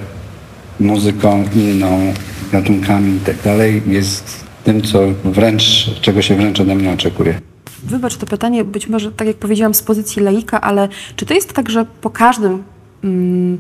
muzyką 0.81 1.45
inną, 1.55 2.15
gatunkami 2.53 3.17
i 3.17 3.21
tak 3.21 3.37
dalej 3.45 3.83
jest 3.87 4.45
tym, 4.65 4.83
co 4.83 5.01
wręcz, 5.25 5.91
czego 6.01 6.23
się 6.23 6.37
wręcz 6.37 6.61
ode 6.61 6.75
mnie 6.75 6.93
oczekuje. 6.93 7.41
Wybacz 7.83 8.17
to 8.17 8.27
pytanie, 8.27 8.65
być 8.65 8.87
może 8.87 9.13
tak 9.13 9.29
jak 9.29 9.37
powiedziałam 9.37 9.75
z 9.75 9.83
pozycji 9.83 10.23
laika, 10.23 10.61
ale 10.61 10.89
czy 11.17 11.27
to 11.27 11.35
jest 11.35 11.53
tak, 11.53 11.71
że 11.71 11.87
po 12.01 12.11
każdym 12.11 12.63
mm, 13.05 13.59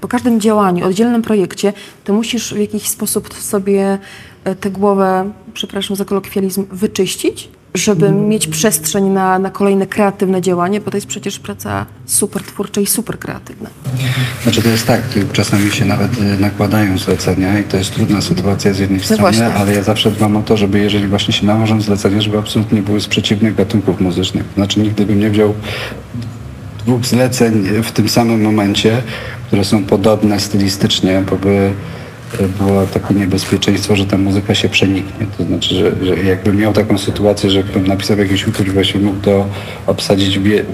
po 0.00 0.08
każdym 0.08 0.40
działaniu, 0.40 0.86
oddzielnym 0.86 1.22
projekcie, 1.22 1.72
to 2.04 2.12
musisz 2.12 2.54
w 2.54 2.58
jakiś 2.58 2.88
sposób 2.88 3.34
sobie 3.34 3.98
e, 4.44 4.54
tę 4.54 4.70
głowę, 4.70 5.30
przepraszam 5.54 5.96
za 5.96 6.04
kolokwializm, 6.04 6.66
wyczyścić, 6.72 7.48
żeby 7.74 8.12
mieć 8.12 8.46
przestrzeń 8.46 9.04
na, 9.04 9.38
na 9.38 9.50
kolejne 9.50 9.86
kreatywne 9.86 10.42
działanie, 10.42 10.80
bo 10.80 10.90
to 10.90 10.96
jest 10.96 11.06
przecież 11.06 11.38
praca 11.38 11.86
super 12.06 12.42
twórcza 12.42 12.80
i 12.80 12.86
super 12.86 13.18
kreatywna. 13.18 13.70
Znaczy 14.42 14.62
to 14.62 14.68
jest 14.68 14.86
tak, 14.86 15.02
czasami 15.32 15.70
się 15.70 15.84
nawet 15.84 16.18
y, 16.18 16.40
nakładają 16.40 16.98
zlecenia 16.98 17.58
i 17.58 17.64
to 17.64 17.76
jest 17.76 17.94
trudna 17.94 18.20
sytuacja 18.20 18.72
z 18.72 18.78
jednej 18.78 18.98
No 18.98 19.04
strony, 19.04 19.20
właśnie. 19.20 19.54
ale 19.54 19.74
ja 19.74 19.82
zawsze 19.82 20.10
dbam 20.10 20.36
o 20.36 20.42
to, 20.42 20.56
żeby 20.56 20.78
jeżeli 20.78 21.06
właśnie 21.06 21.34
się 21.34 21.46
nałożą 21.46 21.80
zlecenia, 21.80 22.20
żeby 22.20 22.38
absolutnie 22.38 22.82
były 22.82 23.00
z 23.00 23.06
przeciwnych 23.06 23.54
gatunków 23.54 24.00
muzycznych. 24.00 24.44
Znaczy 24.54 24.80
nigdy 24.80 25.06
bym 25.06 25.20
nie 25.20 25.30
wziął 25.30 25.54
dwóch 26.86 27.06
zleceń 27.06 27.64
w 27.82 27.92
tym 27.92 28.08
samym 28.08 28.42
momencie, 28.42 29.02
które 29.46 29.64
są 29.64 29.84
podobne 29.84 30.40
stylistycznie, 30.40 31.22
bo 31.30 31.36
by 31.36 31.72
było 32.58 32.86
takie 32.86 33.14
niebezpieczeństwo, 33.14 33.96
że 33.96 34.06
ta 34.06 34.18
muzyka 34.18 34.54
się 34.54 34.68
przeniknie. 34.68 35.26
To 35.38 35.44
znaczy, 35.44 35.74
że, 35.74 35.92
że 36.06 36.16
jakbym 36.16 36.56
miał 36.56 36.72
taką 36.72 36.98
sytuację, 36.98 37.50
że 37.50 37.56
jakbym 37.58 37.86
napisał 37.86 38.18
jakiś 38.18 38.46
utwór 38.46 38.66
i 38.66 38.70
właśnie 38.70 39.00
mógł 39.00 39.20
to 39.20 39.46
obsadzić 39.86 40.38
w, 40.38 40.46
je- 40.46 40.64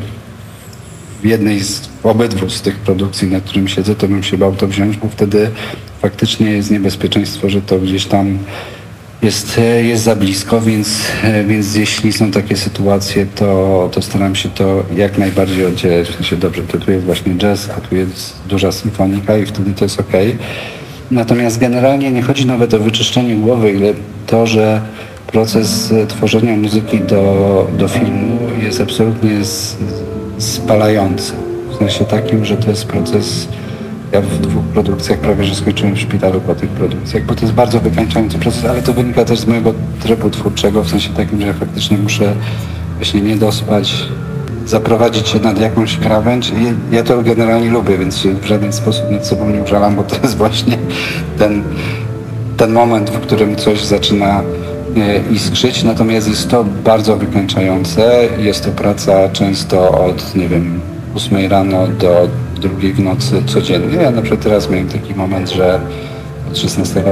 w 1.23 1.27
jednej 1.27 1.61
z 1.65 1.89
obydwu 2.03 2.51
z 2.51 2.63
tych 2.63 2.77
produkcji, 2.77 3.29
na 3.31 3.41
którym 3.41 3.69
siedzę, 3.69 3.95
to 3.95 4.09
bym 4.09 4.23
się 4.23 4.39
bał 4.39 4.55
to 4.57 4.69
wziąć, 4.69 4.97
bo 4.97 5.09
wtedy 5.09 5.51
faktycznie 6.03 6.51
jest 6.51 6.71
niebezpieczeństwo, 6.71 7.51
że 7.51 7.63
to 7.63 7.79
gdzieś 7.79 8.07
tam 8.07 8.39
jest, 9.23 9.59
e, 9.59 9.83
jest 9.85 10.05
za 10.05 10.17
blisko, 10.17 10.61
więc, 10.61 10.89
e, 11.25 11.45
więc 11.45 11.75
jeśli 11.75 12.13
są 12.13 12.31
takie 12.31 12.57
sytuacje, 12.57 13.27
to, 13.35 13.89
to 13.93 14.03
staram 14.03 14.35
się 14.35 14.49
to 14.49 14.85
jak 14.97 15.19
najbardziej 15.19 15.67
oddzielać. 15.67 16.09
W 16.09 16.15
sensie 16.15 16.37
dobrze, 16.37 16.63
to 16.63 16.79
tu 16.79 16.91
jest 16.91 17.05
właśnie 17.05 17.35
jazz, 17.35 17.71
a 17.77 17.81
tu 17.81 17.97
jest 17.97 18.35
duża 18.49 18.73
symfonika 18.73 19.37
i 19.39 19.47
wtedy 19.47 19.73
to 19.75 19.85
jest 19.85 20.01
ok. 20.01 20.13
Natomiast 21.11 21.59
generalnie 21.59 22.13
nie 22.13 22.23
chodzi 22.23 22.47
nawet 22.47 22.75
o 22.75 22.79
wyczyszczenie 22.79 23.37
głowy, 23.37 23.73
ile 23.73 23.93
to, 24.27 24.47
że 24.47 24.81
proces 25.27 25.93
e, 25.93 26.07
tworzenia 26.07 26.57
muzyki 26.57 27.01
do, 27.01 27.67
do 27.79 27.89
filmu 27.89 28.39
jest 28.63 28.81
absolutnie 28.81 29.45
z, 29.45 29.77
spalający. 30.39 31.33
W 31.71 31.77
sensie 31.77 32.05
takim, 32.05 32.45
że 32.45 32.57
to 32.57 32.71
jest 32.71 32.85
proces 32.85 33.49
ja 34.13 34.21
w 34.21 34.39
dwóch 34.39 34.65
produkcjach 34.65 35.19
prawie 35.19 35.45
że 35.45 35.55
skończyłem 35.55 35.95
w 35.95 36.01
szpitalu 36.01 36.41
po 36.41 36.55
tych 36.55 36.71
produkcjach, 36.71 37.25
bo 37.25 37.35
to 37.35 37.41
jest 37.41 37.55
bardzo 37.55 37.81
wykańczający 37.81 38.39
proces, 38.39 38.65
ale 38.65 38.83
to 38.83 38.93
wynika 38.93 39.25
też 39.25 39.39
z 39.39 39.47
mojego 39.47 39.75
trybu 40.03 40.31
twórczego, 40.31 40.85
w 40.85 40.91
sensie 40.91 41.11
takim, 41.11 41.41
że 41.41 41.47
ja 41.47 41.53
faktycznie 41.53 41.99
muszę 41.99 42.35
właśnie 42.97 43.21
nie 43.21 43.37
dospać, 43.37 44.09
zaprowadzić 44.67 45.29
się 45.29 45.39
nad 45.39 45.61
jakąś 45.61 45.97
krawędź. 45.97 46.53
Ja 46.93 47.03
to 47.03 47.23
generalnie 47.23 47.71
lubię, 47.71 47.99
więc 47.99 48.19
się 48.19 48.35
w 48.35 48.47
żaden 48.47 48.73
sposób 48.73 49.11
nad 49.11 49.27
sobą 49.27 49.51
nie 49.51 49.63
użalam, 49.63 49.97
bo 49.97 50.03
to 50.03 50.17
jest 50.23 50.37
właśnie 50.37 50.79
ten, 51.39 51.63
ten 52.57 52.73
moment, 52.73 53.11
w 53.11 53.21
którym 53.21 53.57
coś 53.57 53.85
zaczyna 53.85 54.43
e, 54.97 55.33
iskrzyć, 55.33 55.85
natomiast 55.85 56.29
jest 56.29 56.51
to 56.51 56.65
bardzo 56.65 57.17
wykańczające. 57.17 58.29
Jest 58.39 58.65
to 58.65 58.71
praca 58.71 59.29
często 59.29 60.05
od, 60.07 60.35
nie 60.35 60.49
wiem, 60.49 60.81
8 61.15 61.51
rano 61.51 61.87
do 61.89 62.29
drugiej 62.61 62.93
w 62.93 63.01
nocy 63.01 63.43
codziennie. 63.47 63.97
Ja 63.97 64.11
na 64.11 64.23
przykład 64.23 64.43
teraz 64.43 64.71
miałem 64.71 64.89
taki 64.89 65.15
moment, 65.15 65.51
że 65.51 65.81
od 66.51 66.59
16 66.59 67.03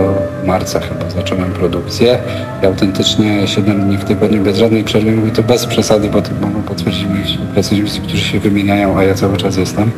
marca 0.47 0.81
chyba 0.81 1.11
zacząłem 1.11 1.53
produkcję 1.53 2.19
i 2.63 2.67
autentycznie 2.67 3.49
7 3.49 3.81
dni 3.85 3.97
w 3.99 4.05
tygodniu 4.05 4.43
bez 4.43 4.57
żadnej 4.57 4.85
przerwy. 4.85 5.13
Mówię 5.13 5.31
to 5.31 5.43
bez 5.43 5.67
przesady, 5.67 6.09
bo 6.09 6.23
to 6.23 6.31
mogą 6.41 6.63
potwierdzić 6.63 7.07
moi 7.07 7.49
pracownicy, 7.55 8.01
którzy 8.01 8.25
się 8.25 8.41
wymieniają, 8.41 8.99
a 8.99 9.05
ja 9.05 9.15
cały 9.15 9.37
czas 9.37 9.57
jestem. 9.57 9.91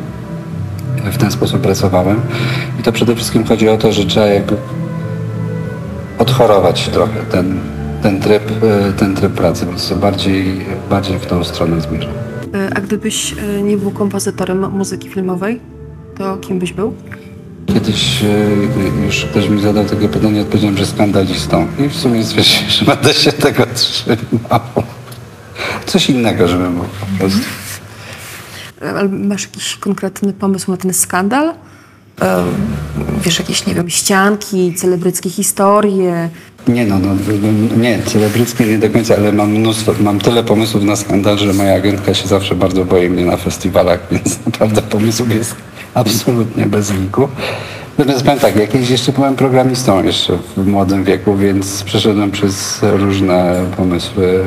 W 1.11 1.17
ten 1.17 1.31
sposób 1.31 1.61
pracowałem. 1.61 2.21
I 2.79 2.83
to 2.83 2.91
przede 2.91 3.15
wszystkim 3.15 3.43
chodzi 3.45 3.69
o 3.69 3.77
to, 3.77 3.91
że 3.91 4.05
trzeba 4.05 4.25
jakby 4.25 4.55
odchorować 6.19 6.89
trochę 6.89 7.19
ten, 7.31 7.59
ten, 8.03 8.19
tryb, 8.19 8.43
e, 8.63 8.93
ten 8.93 9.15
tryb 9.15 9.33
pracy, 9.33 9.65
więc 9.65 9.93
bardziej, 9.93 10.65
bardziej 10.89 11.19
w 11.19 11.25
tą 11.25 11.43
stronę 11.43 11.81
zmierzam. 11.81 12.11
E, 12.53 12.69
A 12.77 12.81
gdybyś 12.81 13.33
e, 13.33 13.61
nie 13.61 13.77
był 13.77 13.91
kompozytorem 13.91 14.71
muzyki 14.71 15.09
filmowej, 15.09 15.59
to 16.17 16.37
kim 16.37 16.59
byś 16.59 16.73
był? 16.73 16.93
Kiedyś 17.73 18.23
e, 18.23 19.05
już 19.05 19.25
ktoś 19.25 19.49
mi 19.49 19.61
zadał 19.61 19.85
takie 19.85 20.09
pytanie, 20.09 20.41
odpowiedziałem, 20.41 20.77
że 20.77 20.85
skandalistą. 20.85 21.67
I 21.85 21.89
w 21.89 21.95
sumie 21.95 22.23
stwierdziłem, 22.23 22.69
że 22.79 22.85
będę 22.85 23.13
się 23.13 23.31
tego 23.31 23.63
trzymał. 23.75 24.59
Coś 25.85 26.09
innego, 26.09 26.47
żeby 26.47 26.69
był 26.69 26.83
po 26.83 27.05
prostu. 27.19 27.39
E, 28.81 28.89
Ale 28.89 29.09
masz 29.09 29.43
jakiś 29.43 29.75
konkretny 29.75 30.33
pomysł 30.33 30.71
na 30.71 30.77
ten 30.77 30.93
skandal? 30.93 31.53
E, 32.21 32.43
Wiesz, 33.23 33.39
jakieś, 33.39 33.65
nie 33.65 33.73
wiem, 33.73 33.89
ścianki, 33.89 34.73
celebryckie 34.73 35.29
historie. 35.29 36.29
Nie 36.67 36.85
no, 36.85 36.99
no, 36.99 37.07
no, 37.41 37.77
nie, 37.77 37.99
celebryckie 38.05 38.65
nie 38.65 38.77
do 38.77 38.89
końca, 38.89 39.15
ale 39.15 39.31
mam 39.31 39.51
mnóstwo, 39.51 39.93
mam 40.01 40.19
tyle 40.19 40.43
pomysłów 40.43 40.83
na 40.83 40.95
skandal, 40.95 41.37
że 41.37 41.53
moja 41.53 41.75
agentka 41.75 42.13
się 42.13 42.27
zawsze 42.27 42.55
bardzo 42.55 42.85
boi 42.85 43.09
mnie 43.09 43.25
na 43.25 43.37
festiwalach, 43.37 43.99
więc 44.11 44.45
naprawdę 44.45 44.81
pomysłów 44.81 45.35
jest 45.35 45.55
absolutnie 45.97 46.65
bez 46.65 46.93
liku. 46.93 47.27
Natomiast 47.97 48.23
powiem 48.23 48.39
tak, 48.39 48.55
jakieś 48.55 48.89
jeszcze 48.89 49.11
byłem 49.11 49.35
programistą 49.35 50.03
jeszcze 50.03 50.37
w 50.57 50.67
młodym 50.67 51.03
wieku, 51.03 51.37
więc 51.37 51.83
przeszedłem 51.83 52.31
przez 52.31 52.79
różne 52.81 53.65
pomysły 53.77 54.43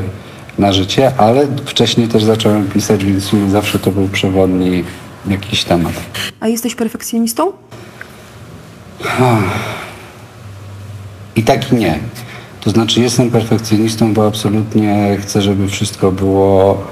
na 0.59 0.73
życie, 0.73 1.13
ale 1.19 1.47
wcześniej 1.67 2.09
też 2.09 2.25
zacząłem 2.25 2.69
pisać, 2.69 3.05
więc 3.05 3.31
zawsze 3.49 3.79
to 3.79 3.91
był 3.91 4.09
przewodni 4.09 4.85
jakiś 5.29 5.65
temat. 5.65 5.93
A 6.41 6.49
jesteś 6.49 6.75
perfekcjonistą? 6.75 7.53
I 11.37 11.43
tak 11.43 11.73
i 11.73 11.75
nie. 11.75 11.99
To 12.61 12.71
znaczy 12.71 13.01
jestem 13.01 13.31
perfekcjonistą, 13.31 14.15
bo 14.15 14.27
absolutnie 14.27 15.19
chcę, 15.23 15.43
żeby 15.43 15.69
wszystko 15.69 16.13
było 16.13 16.85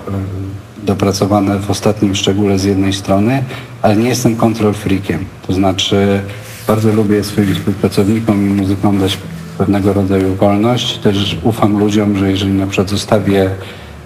dopracowane 0.89 1.59
w 1.59 1.71
ostatnim 1.71 2.15
szczególe 2.15 2.59
z 2.59 2.65
jednej 2.65 2.93
strony, 2.93 3.45
ale 3.83 3.97
nie 3.97 4.09
jestem 4.09 4.37
control 4.37 4.75
freakiem. 4.75 5.25
To 5.47 5.53
znaczy 5.53 6.21
bardzo 6.67 6.93
lubię 6.93 7.25
swoim 7.25 7.55
współpracownikom 7.55 8.47
i 8.47 8.61
muzykom 8.61 8.99
dać 8.99 9.19
pewnego 9.59 9.93
rodzaju 9.93 10.35
wolność. 10.35 10.99
Też 10.99 11.39
ufam 11.43 11.79
ludziom, 11.79 12.19
że 12.19 12.31
jeżeli 12.31 12.53
na 12.53 12.67
przykład 12.67 12.91
zostawię 12.91 13.51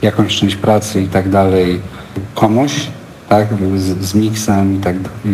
jakąś 0.03 0.37
część 0.37 0.57
pracy 0.57 1.03
i 1.03 1.09
tak 1.09 1.29
dalej 1.29 1.81
komuś, 2.35 2.73
tak, 3.29 3.49
z, 3.77 4.05
z 4.05 4.15
miksem 4.15 4.77
i, 4.77 4.81
tak, 4.81 4.97
i, 5.25 5.29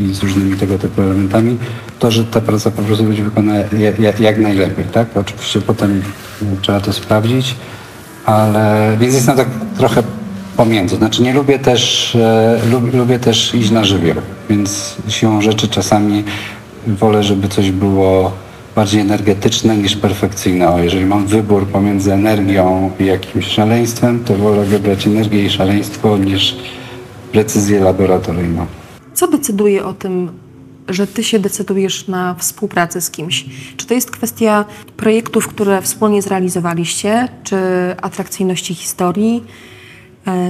i, 0.00 0.04
i 0.04 0.14
z 0.14 0.22
różnymi 0.22 0.58
tego 0.58 0.78
typu 0.78 1.02
elementami, 1.02 1.58
to, 1.98 2.10
że 2.10 2.24
ta 2.24 2.40
praca 2.40 2.70
po 2.70 2.82
prostu 2.82 3.04
będzie 3.04 3.24
wykonana 3.24 3.58
jak, 3.98 4.20
jak 4.20 4.38
najlepiej, 4.38 4.84
tak? 4.84 5.08
Oczywiście 5.14 5.60
potem 5.60 6.02
trzeba 6.60 6.80
to 6.80 6.92
sprawdzić, 6.92 7.56
ale 8.24 8.96
więc 9.00 9.14
jestem 9.14 9.36
tak 9.36 9.48
trochę 9.76 10.02
pomiędzy. 10.56 10.96
Znaczy 10.96 11.22
nie 11.22 11.32
lubię 11.32 11.58
też, 11.58 12.14
e, 12.16 12.60
lub, 12.70 12.94
lubię 12.94 13.18
też 13.18 13.54
iść 13.54 13.70
na 13.70 13.84
żywioł, 13.84 14.16
więc 14.50 14.96
siłą 15.08 15.42
rzeczy 15.42 15.68
czasami 15.68 16.24
wolę, 16.86 17.22
żeby 17.22 17.48
coś 17.48 17.70
było 17.70 18.32
bardziej 18.76 19.00
energetyczne 19.00 19.76
niż 19.76 19.96
perfekcyjne. 19.96 20.68
O, 20.68 20.78
jeżeli 20.78 21.04
mam 21.04 21.26
wybór 21.26 21.66
pomiędzy 21.66 22.12
energią 22.12 22.90
i 23.00 23.04
jakimś 23.04 23.46
szaleństwem, 23.46 24.24
to 24.24 24.34
wolę 24.34 24.64
wybrać 24.64 25.06
energię 25.06 25.44
i 25.44 25.50
szaleństwo 25.50 26.18
niż 26.18 26.56
precyzję 27.32 27.80
laboratoryjną. 27.80 28.66
Co 29.14 29.28
decyduje 29.28 29.84
o 29.84 29.92
tym, 29.92 30.30
że 30.88 31.06
ty 31.06 31.24
się 31.24 31.38
decydujesz 31.38 32.08
na 32.08 32.34
współpracę 32.34 33.00
z 33.00 33.10
kimś? 33.10 33.44
Czy 33.76 33.86
to 33.86 33.94
jest 33.94 34.10
kwestia 34.10 34.64
projektów, 34.96 35.48
które 35.48 35.82
wspólnie 35.82 36.22
zrealizowaliście, 36.22 37.28
czy 37.44 37.56
atrakcyjności 38.02 38.74
historii, 38.74 39.44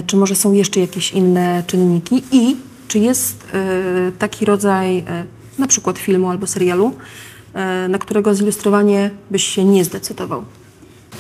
czy 0.06 0.16
może 0.16 0.34
są 0.34 0.52
jeszcze 0.52 0.80
jakieś 0.80 1.12
inne 1.12 1.62
czynniki? 1.66 2.22
I 2.32 2.56
czy 2.88 2.98
jest 2.98 3.44
e, 3.54 4.12
taki 4.18 4.44
rodzaj 4.44 4.98
e, 4.98 5.24
na 5.58 5.66
przykład 5.66 5.98
filmu 5.98 6.30
albo 6.30 6.46
serialu, 6.46 6.94
e, 7.54 7.88
na 7.88 7.98
którego 7.98 8.34
zilustrowanie 8.34 9.10
byś 9.30 9.44
się 9.44 9.64
nie 9.64 9.84
zdecydował? 9.84 10.44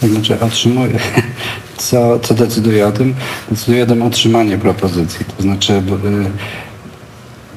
To 0.00 0.08
znaczy 0.08 0.40
otrzymuję, 0.40 0.98
co, 1.76 2.18
co 2.18 2.34
decyduje 2.34 2.86
o 2.86 2.92
tym? 2.92 3.14
Decyduje 3.50 3.82
o 3.82 3.86
tym 3.86 4.02
otrzymanie 4.02 4.58
propozycji. 4.58 5.24
To 5.36 5.42
znaczy 5.42 5.80
bu- 5.80 5.98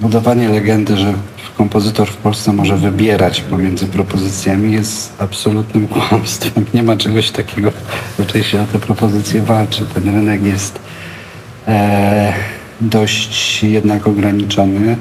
budowanie 0.02 0.50
legendy, 0.50 0.98
że 0.98 1.14
kompozytor 1.58 2.08
w 2.08 2.18
Polsce 2.18 2.54
może 2.54 2.78
wybierać 2.78 3.42
pomiędzy 3.42 3.86
propozycjami 3.86 4.74
jest 4.74 5.14
absolutnym 5.18 5.88
kłamstwem. 6.10 6.66
Nie 6.74 6.84
ma 6.84 6.98
czegoś 6.98 7.32
takiego. 7.32 7.72
Raczej 8.20 8.44
się 8.44 8.62
o 8.62 8.66
te 8.66 8.80
propozycje 8.80 9.42
walczy. 9.42 9.86
Ten 9.94 10.04
rynek 10.16 10.44
jest 10.44 10.76
e, 10.76 10.87
dość 12.82 13.64
jednak 13.64 14.08
ograniczony 14.08 14.96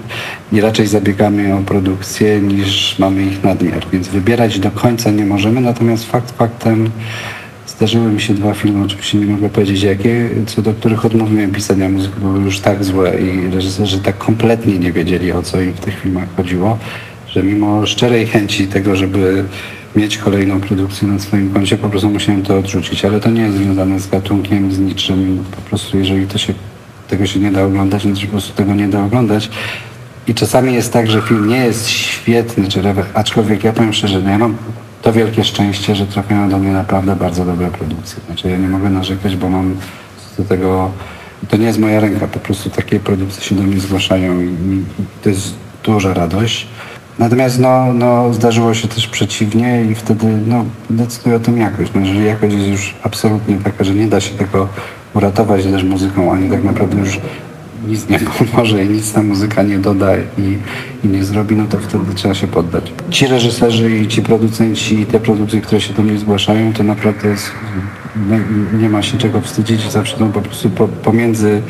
i 0.52 0.60
raczej 0.60 0.86
zabiegamy 0.86 1.54
o 1.54 1.58
produkcję 1.58 2.40
niż 2.40 2.98
mamy 2.98 3.22
ich 3.22 3.44
nadmiar. 3.44 3.86
Więc 3.92 4.08
wybierać 4.08 4.58
do 4.58 4.70
końca 4.70 5.10
nie 5.10 5.24
możemy, 5.24 5.60
natomiast 5.60 6.10
fakt 6.10 6.30
faktem 6.30 6.90
Zdarzyły 7.76 8.12
mi 8.12 8.20
się 8.20 8.34
dwa 8.34 8.54
filmy, 8.54 8.84
oczywiście 8.84 9.18
nie 9.18 9.26
mogę 9.26 9.48
powiedzieć 9.48 9.82
jakie, 9.82 10.28
co 10.46 10.62
do 10.62 10.74
których 10.74 11.04
odmówiłem 11.04 11.52
pisania 11.52 11.88
muzyki, 11.88 12.14
bo 12.20 12.28
były 12.28 12.44
już 12.44 12.60
tak 12.60 12.84
złe 12.84 13.20
i 13.20 13.50
reżyserzy 13.50 13.98
tak 13.98 14.18
kompletnie 14.18 14.78
nie 14.78 14.92
wiedzieli 14.92 15.32
o 15.32 15.42
co 15.42 15.60
im 15.60 15.72
w 15.72 15.80
tych 15.80 16.00
filmach 16.00 16.28
chodziło, 16.36 16.78
że 17.28 17.42
mimo 17.42 17.86
szczerej 17.86 18.26
chęci 18.26 18.66
tego, 18.66 18.96
żeby 18.96 19.44
mieć 19.96 20.18
kolejną 20.18 20.60
produkcję 20.60 21.08
na 21.08 21.18
swoim 21.18 21.50
koncie, 21.52 21.76
po 21.78 21.88
prostu 21.88 22.10
musiałem 22.10 22.42
to 22.42 22.58
odrzucić, 22.58 23.04
ale 23.04 23.20
to 23.20 23.30
nie 23.30 23.42
jest 23.42 23.56
związane 23.56 24.00
z 24.00 24.08
gatunkiem, 24.08 24.72
z 24.72 24.78
niczym, 24.78 25.44
po 25.50 25.60
prostu 25.60 25.98
jeżeli 25.98 26.26
to 26.26 26.38
się, 26.38 26.54
tego 27.08 27.26
się 27.26 27.40
nie 27.40 27.50
da 27.52 27.64
oglądać, 27.64 28.04
no 28.04 28.14
to 28.14 28.20
po 28.20 28.26
prostu 28.26 28.52
tego 28.52 28.74
nie 28.74 28.88
da 28.88 29.04
oglądać. 29.04 29.50
I 30.26 30.34
czasami 30.34 30.74
jest 30.74 30.92
tak, 30.92 31.10
że 31.10 31.22
film 31.22 31.48
nie 31.48 31.56
jest 31.56 31.88
świetny, 31.88 32.68
czy 32.68 32.82
rewe- 32.82 33.04
aczkolwiek 33.14 33.64
ja 33.64 33.72
powiem 33.72 33.92
szczerze, 33.92 34.20
no 34.22 34.30
ja 34.30 34.38
mam 34.38 34.56
to 35.02 35.12
wielkie 35.12 35.44
szczęście, 35.44 35.96
że 35.96 36.06
trafiają 36.06 36.48
do 36.50 36.58
mnie 36.58 36.72
naprawdę 36.72 37.16
bardzo 37.16 37.44
dobre 37.44 37.68
produkcje. 37.70 38.20
Znaczy 38.26 38.50
ja 38.50 38.56
nie 38.56 38.68
mogę 38.68 38.90
narzekać, 38.90 39.36
bo 39.36 39.48
mam 39.48 39.76
do 40.38 40.44
tego, 40.44 40.90
to 41.48 41.56
nie 41.56 41.66
jest 41.66 41.78
moja 41.78 42.00
ręka, 42.00 42.26
po 42.26 42.38
prostu 42.38 42.70
takie 42.70 43.00
produkcje 43.00 43.44
się 43.44 43.54
do 43.54 43.62
mnie 43.62 43.80
zgłaszają 43.80 44.40
i, 44.40 44.44
i 44.44 44.84
to 45.22 45.28
jest 45.28 45.54
duża 45.84 46.14
radość. 46.14 46.66
Natomiast 47.18 47.58
no, 47.58 47.92
no, 47.92 48.34
zdarzyło 48.34 48.74
się 48.74 48.88
też 48.88 49.06
przeciwnie 49.06 49.84
i 49.90 49.94
wtedy 49.94 50.26
no, 50.46 50.64
decyduje 50.90 51.36
o 51.36 51.40
tym 51.40 51.58
jakość. 51.58 51.92
No, 51.94 52.00
jeżeli 52.00 52.24
jakość 52.24 52.54
jest 52.54 52.68
już 52.68 52.94
absolutnie 53.02 53.56
taka, 53.56 53.84
że 53.84 53.94
nie 53.94 54.06
da 54.06 54.20
się 54.20 54.34
tego 54.34 54.68
uratować 55.14 55.64
też 55.64 55.84
muzyką, 55.84 56.32
ani 56.32 56.50
tak 56.50 56.64
naprawdę 56.64 56.98
już 56.98 57.20
nic 57.88 58.08
nie 58.08 58.20
pomoże 58.38 58.84
i 58.84 58.88
nic 58.88 59.12
ta 59.12 59.22
muzyka 59.22 59.62
nie 59.62 59.78
doda 59.78 60.16
i, 60.16 60.58
i 61.04 61.08
nie 61.08 61.24
zrobi, 61.24 61.56
no 61.56 61.64
to 61.66 61.78
wtedy 61.78 62.14
trzeba 62.14 62.34
się 62.34 62.46
poddać. 62.46 62.92
Ci 63.10 63.26
reżyserzy 63.26 63.98
i 63.98 64.08
ci 64.08 64.22
producenci 64.22 65.00
i 65.00 65.06
te 65.06 65.20
produkcje, 65.20 65.60
które 65.60 65.80
się 65.80 65.94
do 65.94 66.02
mnie 66.02 66.18
zgłaszają, 66.18 66.72
to 66.72 66.82
naprawdę 66.82 67.28
jest, 67.28 67.50
nie, 68.30 68.78
nie 68.78 68.88
ma 68.88 69.02
się 69.02 69.18
czego 69.18 69.40
wstydzić, 69.40 69.90
zawsze 69.90 70.18
są 70.18 70.32
po 70.32 70.40
prostu 70.40 70.70
po, 70.70 70.88
pomiędzy 70.88 71.62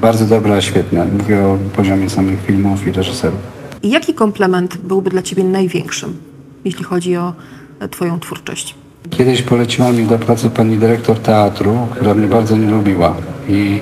bardzo 0.00 0.26
dobre 0.26 0.56
a 0.56 0.60
świetne. 0.60 1.06
Mówię 1.18 1.46
o 1.46 1.58
poziomie 1.76 2.10
samych 2.10 2.46
filmów 2.46 2.86
i 2.86 2.92
reżyserów. 2.92 3.55
I 3.86 3.90
jaki 3.90 4.14
komplement 4.14 4.76
byłby 4.76 5.10
dla 5.10 5.22
ciebie 5.22 5.44
największym, 5.44 6.16
jeśli 6.64 6.84
chodzi 6.84 7.16
o 7.16 7.32
e, 7.80 7.88
twoją 7.88 8.20
twórczość? 8.20 8.74
Kiedyś 9.10 9.42
poleciła 9.42 9.92
mi 9.92 10.06
do 10.06 10.18
pracy 10.18 10.50
pani 10.50 10.76
dyrektor 10.76 11.18
teatru, 11.18 11.78
która 11.94 12.14
mnie 12.14 12.26
bardzo 12.26 12.56
nie 12.56 12.70
lubiła 12.70 13.16
i 13.48 13.80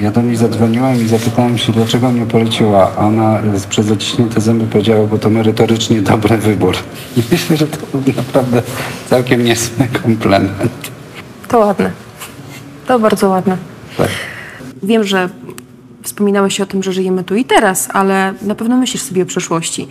ja 0.00 0.10
do 0.10 0.22
niej 0.22 0.36
zadzwoniłem 0.36 1.02
i 1.04 1.08
zapytałem 1.08 1.58
się, 1.58 1.72
dlaczego 1.72 2.10
mnie 2.12 2.26
poleciła. 2.26 2.90
A 2.96 3.06
ona 3.06 3.40
z- 3.56 3.66
przez 3.66 3.86
zaciśnięte 3.86 4.40
zęby 4.40 4.66
powiedziała, 4.66 5.06
bo 5.06 5.18
to 5.18 5.30
merytorycznie 5.30 6.02
dobry 6.02 6.36
wybór. 6.38 6.76
I 7.16 7.22
myślę, 7.32 7.56
że 7.56 7.66
to 7.66 7.78
był 7.98 8.14
naprawdę 8.16 8.62
całkiem 9.10 9.44
niezły 9.44 9.86
komplement. 10.02 10.52
To 11.48 11.58
ładne. 11.58 11.90
To 12.86 12.98
bardzo 12.98 13.28
ładne. 13.28 13.56
Tak. 13.96 14.08
Wiem, 14.82 15.04
że 15.04 15.28
wspominałeś 16.04 16.60
o 16.60 16.66
tym, 16.66 16.82
że 16.82 16.92
żyjemy 16.92 17.24
tu 17.24 17.34
i 17.34 17.44
teraz, 17.44 17.88
ale 17.92 18.34
na 18.42 18.54
pewno 18.54 18.76
myślisz 18.76 19.02
sobie 19.02 19.22
o 19.22 19.26
przyszłości, 19.26 19.88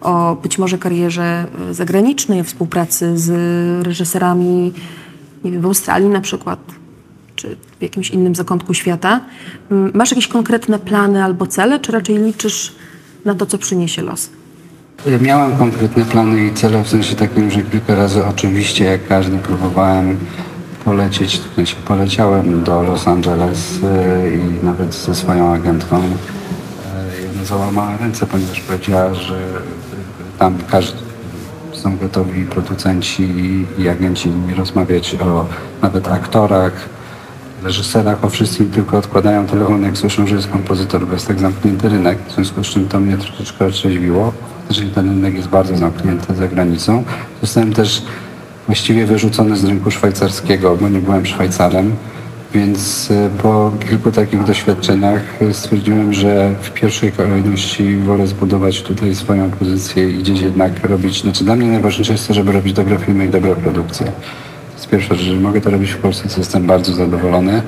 o 0.00 0.36
być 0.42 0.58
może 0.58 0.78
karierze 0.78 1.46
e, 1.70 1.74
zagranicznej, 1.74 2.40
o 2.40 2.44
współpracy 2.44 3.18
z 3.18 3.30
reżyserami, 3.86 4.72
nie 5.44 5.52
wiem, 5.52 5.60
w 5.60 5.66
Australii 5.66 6.08
na 6.08 6.20
przykład, 6.20 6.58
czy 7.36 7.56
w 7.78 7.82
jakimś 7.82 8.10
innym 8.10 8.34
zakątku 8.34 8.74
świata. 8.74 9.20
Mm, 9.70 9.90
Masz 9.94 10.10
jakieś 10.10 10.28
konkretne 10.28 10.78
plany 10.78 11.24
albo 11.24 11.46
cele, 11.46 11.80
czy 11.80 11.92
raczej 11.92 12.18
liczysz 12.18 12.72
na 13.24 13.34
to, 13.34 13.46
co 13.46 13.58
przyniesie 13.58 14.02
los? 14.02 14.30
Miałem 15.20 15.56
konkretne 15.56 16.04
plany 16.04 16.46
i 16.46 16.54
cele 16.54 16.84
w 16.84 16.88
sensie 16.88 17.16
takim, 17.16 17.50
że 17.50 17.62
kilka 17.62 17.94
razy 17.94 18.26
oczywiście 18.26 18.84
jak 18.84 19.06
każdy 19.08 19.38
próbowałem 19.38 20.18
polecieć, 20.84 21.40
sensie 21.56 21.76
poleciałem 21.76 22.64
do 22.64 22.82
Los 22.82 23.08
Angeles 23.08 23.76
y, 23.76 23.80
i 24.36 24.64
nawet 24.64 24.94
ze 24.94 25.14
swoją 25.14 25.54
agentką. 25.54 26.02
Y, 27.42 27.46
załamała 27.46 27.96
ręce, 27.96 28.26
ponieważ 28.26 28.60
powiedziała, 28.60 29.14
że 29.14 29.38
tam 30.38 30.58
każdy 30.70 30.98
są 31.72 31.96
gotowi 31.96 32.44
producenci 32.44 33.28
i 33.78 33.88
agenci 33.88 34.32
rozmawiać 34.56 35.14
o 35.14 35.46
nawet 35.82 36.08
aktorach, 36.08 36.72
reżyserach, 37.62 38.24
o 38.24 38.28
wszystkim, 38.28 38.70
tylko 38.70 38.98
odkładają 38.98 39.46
telefon, 39.46 39.82
jak 39.82 39.96
słyszą, 39.96 40.26
że 40.26 40.36
jest 40.36 40.48
kompozytor, 40.48 41.06
bo 41.06 41.12
jest 41.12 41.26
tak 41.26 41.40
zamknięty 41.40 41.88
rynek, 41.88 42.18
w 42.28 42.34
związku 42.34 42.64
z 42.64 42.66
czym 42.66 42.88
to 42.88 43.00
mnie 43.00 43.16
troszeczkę 43.16 43.66
otrzeźwiło. 43.66 44.32
Jeżeli 44.68 44.90
ten 44.90 45.08
rynek 45.08 45.34
jest 45.34 45.48
bardzo 45.48 45.76
zamknięty 45.76 46.34
za 46.34 46.48
granicą. 46.48 47.04
Zostałem 47.40 47.72
też 47.72 48.02
właściwie 48.66 49.06
wyrzucony 49.06 49.56
z 49.56 49.64
rynku 49.64 49.90
szwajcarskiego, 49.90 50.76
bo 50.76 50.88
nie 50.88 50.98
byłem 50.98 51.26
Szwajcarem, 51.26 51.96
więc 52.54 53.10
e, 53.10 53.30
po 53.42 53.72
kilku 53.88 54.12
takich 54.12 54.44
doświadczeniach 54.44 55.22
e, 55.42 55.54
stwierdziłem, 55.54 56.12
że 56.12 56.54
w 56.62 56.70
pierwszej 56.70 57.12
kolejności 57.12 57.96
wolę 57.96 58.26
zbudować 58.26 58.82
tutaj 58.82 59.14
swoją 59.14 59.50
pozycję 59.50 60.10
i 60.10 60.18
gdzieś 60.18 60.40
jednak 60.40 60.84
robić, 60.84 61.22
znaczy 61.22 61.44
dla 61.44 61.56
mnie 61.56 61.66
najważniejsze 61.66 62.12
jest 62.12 62.28
to, 62.28 62.34
żeby 62.34 62.52
robić 62.52 62.72
dobre 62.72 62.98
filmy 62.98 63.26
i 63.26 63.28
dobre 63.28 63.56
produkcje. 63.56 64.06
To 64.06 64.74
jest 64.74 64.88
pierwsza 64.88 65.14
rzecz, 65.14 65.38
mogę 65.40 65.60
to 65.60 65.70
robić 65.70 65.90
w 65.90 65.98
Polsce, 65.98 66.28
co 66.28 66.40
jestem 66.40 66.66
bardzo 66.66 66.92
zadowolony. 66.92 67.62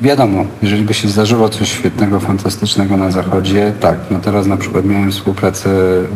Wiadomo, 0.00 0.44
jeżeli 0.62 0.82
by 0.82 0.94
się 0.94 1.08
zdarzyło 1.08 1.48
coś 1.48 1.68
świetnego, 1.68 2.20
fantastycznego 2.20 2.96
na 2.96 3.10
zachodzie, 3.10 3.72
tak. 3.80 3.98
No 4.10 4.18
teraz 4.18 4.46
na 4.46 4.56
przykład 4.56 4.84
miałem 4.84 5.10
współpracę 5.10 5.70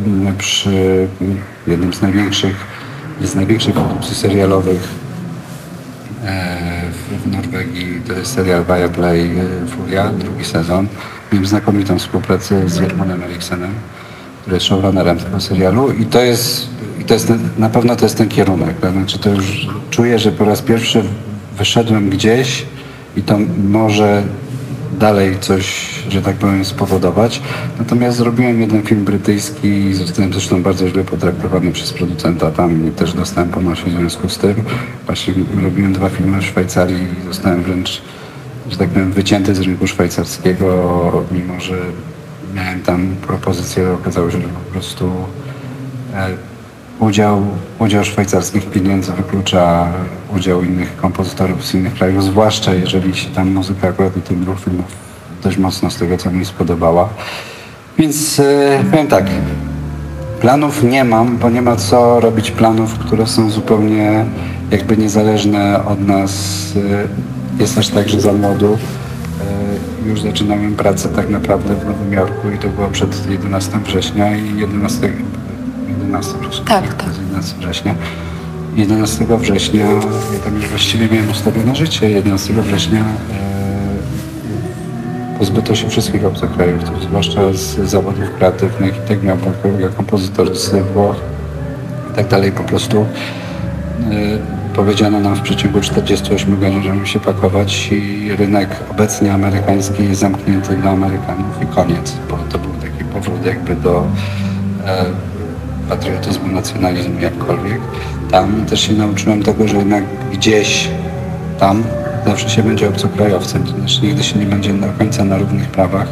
mm, 0.07 0.37
przy 0.37 1.09
jednym 1.67 1.93
z 1.93 2.03
największych, 2.03 2.57
z 3.21 3.35
największych 3.35 3.75
produkcji 3.75 4.15
serialowych 4.15 4.89
e, 6.25 6.57
w- 7.25 7.33
Norwegii. 7.33 8.01
To 8.09 8.13
jest 8.13 8.33
serial 8.35 8.65
Viaplay 8.65 9.21
e, 9.39 9.67
Furia, 9.67 10.09
drugi 10.09 10.45
sezon. 10.45 10.87
Miałem 11.33 11.47
znakomitą 11.47 11.99
współpracę 11.99 12.69
z 12.69 12.81
Jermanem 12.81 13.23
Eriksenem, 13.23 13.71
który 14.41 14.57
jest 14.57 14.67
showrunnerem 14.67 15.19
tego 15.19 15.41
serialu 15.41 15.93
i 15.93 16.05
to 16.07 16.21
jest, 16.21 16.69
i 17.01 17.05
to 17.05 17.15
jest 17.15 17.33
na 17.59 17.69
pewno 17.69 17.97
to 17.97 18.05
jest 18.05 18.17
ten 18.19 18.29
kierunek. 18.29 18.77
To 18.81 18.91
Znaczy 18.91 19.19
to 19.19 19.31
już 19.31 19.67
czuję, 19.91 20.19
że 20.19 20.33
po 20.33 20.45
raz 20.45 20.63
pierwszy 20.63 21.03
wyszedłem 21.59 22.11
gdzieś 22.11 22.67
i 23.17 23.23
to 23.23 23.39
może 23.69 24.23
dalej 25.03 25.39
coś, 25.41 25.65
że 26.09 26.23
tak 26.23 26.37
powiem, 26.37 26.65
spowodować. 26.65 27.43
Natomiast 27.79 28.17
zrobiłem 28.17 28.61
jeden 28.61 28.83
film 28.83 29.05
brytyjski 29.05 29.69
i 29.69 29.95
zostałem 29.95 30.33
zresztą 30.33 30.63
bardzo 30.63 30.89
źle 30.89 31.05
potraktowany 31.05 31.73
przez 31.73 31.93
producenta 31.93 32.51
tam 32.51 32.91
też 32.91 33.13
dostałem 33.13 33.51
po 33.51 33.61
nosie 33.61 33.85
w 33.85 33.91
związku 33.91 34.29
z 34.29 34.39
tym. 34.39 34.55
Właśnie 35.07 35.35
robiłem 35.63 35.93
dwa 35.93 36.09
filmy 36.09 36.41
w 36.41 36.45
Szwajcarii 36.45 37.07
i 37.23 37.27
zostałem 37.29 37.63
wręcz, 37.63 38.03
że 38.71 38.77
tak 38.77 38.89
powiem, 38.89 39.13
wycięty 39.13 39.55
z 39.55 39.61
rynku 39.61 39.87
szwajcarskiego, 39.87 40.67
mimo 41.33 41.61
że 41.61 41.79
miałem 42.55 42.81
tam 42.83 43.17
propozycję, 43.27 43.93
okazało 43.93 44.31
się, 44.31 44.41
że 44.41 44.49
po 44.49 44.73
prostu 44.73 45.13
e, 46.15 46.52
udział, 47.03 47.47
udział 47.79 48.05
szwajcarskich 48.05 48.71
pieniędzy 48.71 49.13
wyklucza 49.13 49.89
udział 50.37 50.63
innych 50.63 50.97
kompozytorów 50.97 51.67
z 51.67 51.75
innych 51.75 51.95
krajów, 51.95 52.25
zwłaszcza 52.25 52.75
jeżeli 52.75 53.15
się 53.15 53.31
tam 53.31 53.53
muzyka 53.53 53.89
akurat 53.89 54.13
dwóch 54.19 54.61
filmów 54.61 54.87
dość 55.43 55.59
mocno 55.59 55.91
z 55.91 55.97
tego, 55.97 56.17
co 56.17 56.31
mi 56.31 56.45
spodobała. 56.45 57.09
Więc 57.99 58.41
e, 58.41 58.85
powiem 58.91 59.07
tak, 59.07 59.25
planów 60.41 60.83
nie 60.83 61.05
mam, 61.05 61.39
bo 61.39 61.51
nie 61.51 61.63
ma 61.63 61.77
co 61.77 62.21
robić 62.21 62.51
planów, 62.51 62.99
które 62.99 63.27
są 63.27 63.51
zupełnie 63.51 64.25
jakby 64.71 64.97
niezależne 64.97 65.85
od 65.85 66.07
nas. 66.07 66.33
E, 66.77 67.61
Jest 67.63 67.75
też 67.75 67.89
tak, 67.89 68.09
że 68.09 68.21
za 68.21 68.33
młodu 68.33 68.79
e, 70.05 70.09
już 70.09 70.21
zaczynałem 70.21 70.75
pracę 70.75 71.09
tak 71.09 71.29
naprawdę 71.31 71.75
w 71.75 71.87
Nowym 71.87 72.13
Jorku 72.13 72.51
i 72.51 72.59
to 72.59 72.69
było 72.69 72.89
przed 72.89 73.31
11 73.31 73.79
września 73.85 74.37
i 74.37 74.59
11, 74.59 75.13
11 76.13 76.39
września. 76.39 76.65
Tak, 76.65 76.89
tak. 76.89 76.97
To 76.97 77.07
jest 77.07 77.21
11 77.21 77.59
września. 77.59 77.95
11 78.77 79.27
września, 79.39 79.87
ja 80.33 80.39
tam 80.45 80.57
już 80.57 80.69
właściwie 80.69 81.09
miałem 81.09 81.31
ustawione 81.31 81.77
życie, 81.77 82.11
11 82.11 82.53
września 82.53 83.01
e, 83.01 83.05
pozbyto 85.39 85.75
się 85.75 85.89
wszystkich 85.89 86.25
obcokrajowców, 86.25 87.03
zwłaszcza 87.03 87.53
z 87.53 87.79
zawodów 87.91 88.31
kreatywnych 88.39 88.97
i 88.97 89.09
tak 89.09 89.23
miał 89.23 89.37
pan 89.37 89.53
kolega 89.63 89.89
kompozytor 89.89 90.57
z 90.57 90.75
Włoch 90.95 91.17
i 92.13 92.17
tak 92.17 92.29
dalej. 92.29 92.53
Po 92.53 92.63
prostu 92.63 93.01
e, 93.01 93.05
powiedziano 94.75 95.21
nam 95.21 95.37
w 95.37 95.41
przeciągu 95.41 95.81
48 95.81 96.61
godzin, 96.61 96.83
że 96.83 97.07
się 97.07 97.21
pakować 97.21 97.93
i 97.93 98.33
rynek 98.37 98.69
obecnie 98.91 99.33
amerykański 99.33 100.05
jest 100.05 100.21
zamknięty 100.21 100.77
dla 100.77 100.91
Amerykanów 100.91 101.63
i 101.63 101.67
koniec, 101.67 102.17
bo 102.31 102.37
to 102.37 102.59
był 102.59 102.71
taki 102.73 103.05
powrót 103.05 103.47
jakby 103.47 103.77
do 103.77 104.07
e, 104.87 105.05
patriotyzmu, 105.97 106.53
nacjonalizmu, 106.53 107.21
jakkolwiek. 107.21 107.81
Tam 108.31 108.67
też 108.67 108.81
się 108.81 108.93
nauczyłem 108.93 109.43
tego, 109.43 109.69
że 109.69 109.77
jednak 109.77 110.05
gdzieś 110.33 110.89
tam 111.59 111.83
zawsze 112.27 112.49
się 112.51 112.63
będzie 112.63 112.89
obcokrajowcem, 112.89 113.65
to 113.65 113.71
znaczy 113.71 114.03
nigdy 114.03 114.23
się 114.23 114.39
nie 114.39 114.47
będzie 114.47 114.73
do 114.73 114.87
końca 114.99 115.25
na 115.25 115.39
równych 115.39 115.69
prawach 115.69 116.07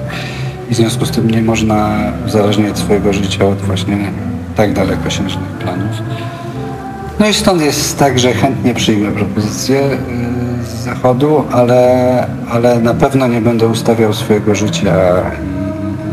i 0.70 0.74
w 0.74 0.76
związku 0.76 1.06
z 1.06 1.10
tym 1.10 1.30
nie 1.30 1.42
można 1.42 1.98
uzależniać 2.26 2.78
swojego 2.78 3.12
życia 3.12 3.46
od 3.46 3.58
właśnie 3.58 3.98
tak 4.56 4.72
dalekosiężnych 4.72 5.48
planów. 5.48 5.90
No 7.20 7.28
i 7.28 7.34
stąd 7.34 7.62
jest 7.62 7.98
tak, 7.98 8.18
że 8.18 8.32
chętnie 8.32 8.74
przyjmę 8.74 9.12
propozycję 9.12 9.80
y, 9.80 9.96
z 10.64 10.84
zachodu, 10.84 11.44
ale, 11.52 12.26
ale 12.50 12.78
na 12.78 12.94
pewno 12.94 13.26
nie 13.26 13.40
będę 13.40 13.68
ustawiał 13.68 14.12
swojego 14.12 14.54
życia 14.54 14.94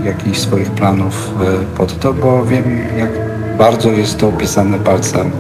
i 0.02 0.06
jakichś 0.06 0.40
swoich 0.40 0.72
planów 0.72 1.32
y, 1.74 1.78
pod 1.78 2.00
to, 2.00 2.14
bo 2.14 2.46
wiem 2.46 2.64
jak 2.98 3.10
bardzo 3.58 3.92
jest 3.92 4.18
to 4.18 4.28
opisane 4.28 4.80
palcem 4.80 5.32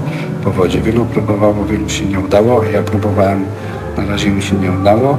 po 0.44 0.52
wodzie. 0.52 0.82
Wielu 0.82 1.06
próbowało, 1.06 1.66
wielu 1.66 1.90
się 1.90 2.06
nie 2.06 2.20
udało, 2.20 2.64
ja 2.64 2.84
próbowałem, 2.84 3.46
na 3.98 4.06
razie 4.06 4.30
mi 4.30 4.42
się 4.42 4.56
nie 4.56 4.72
udało. 4.72 5.18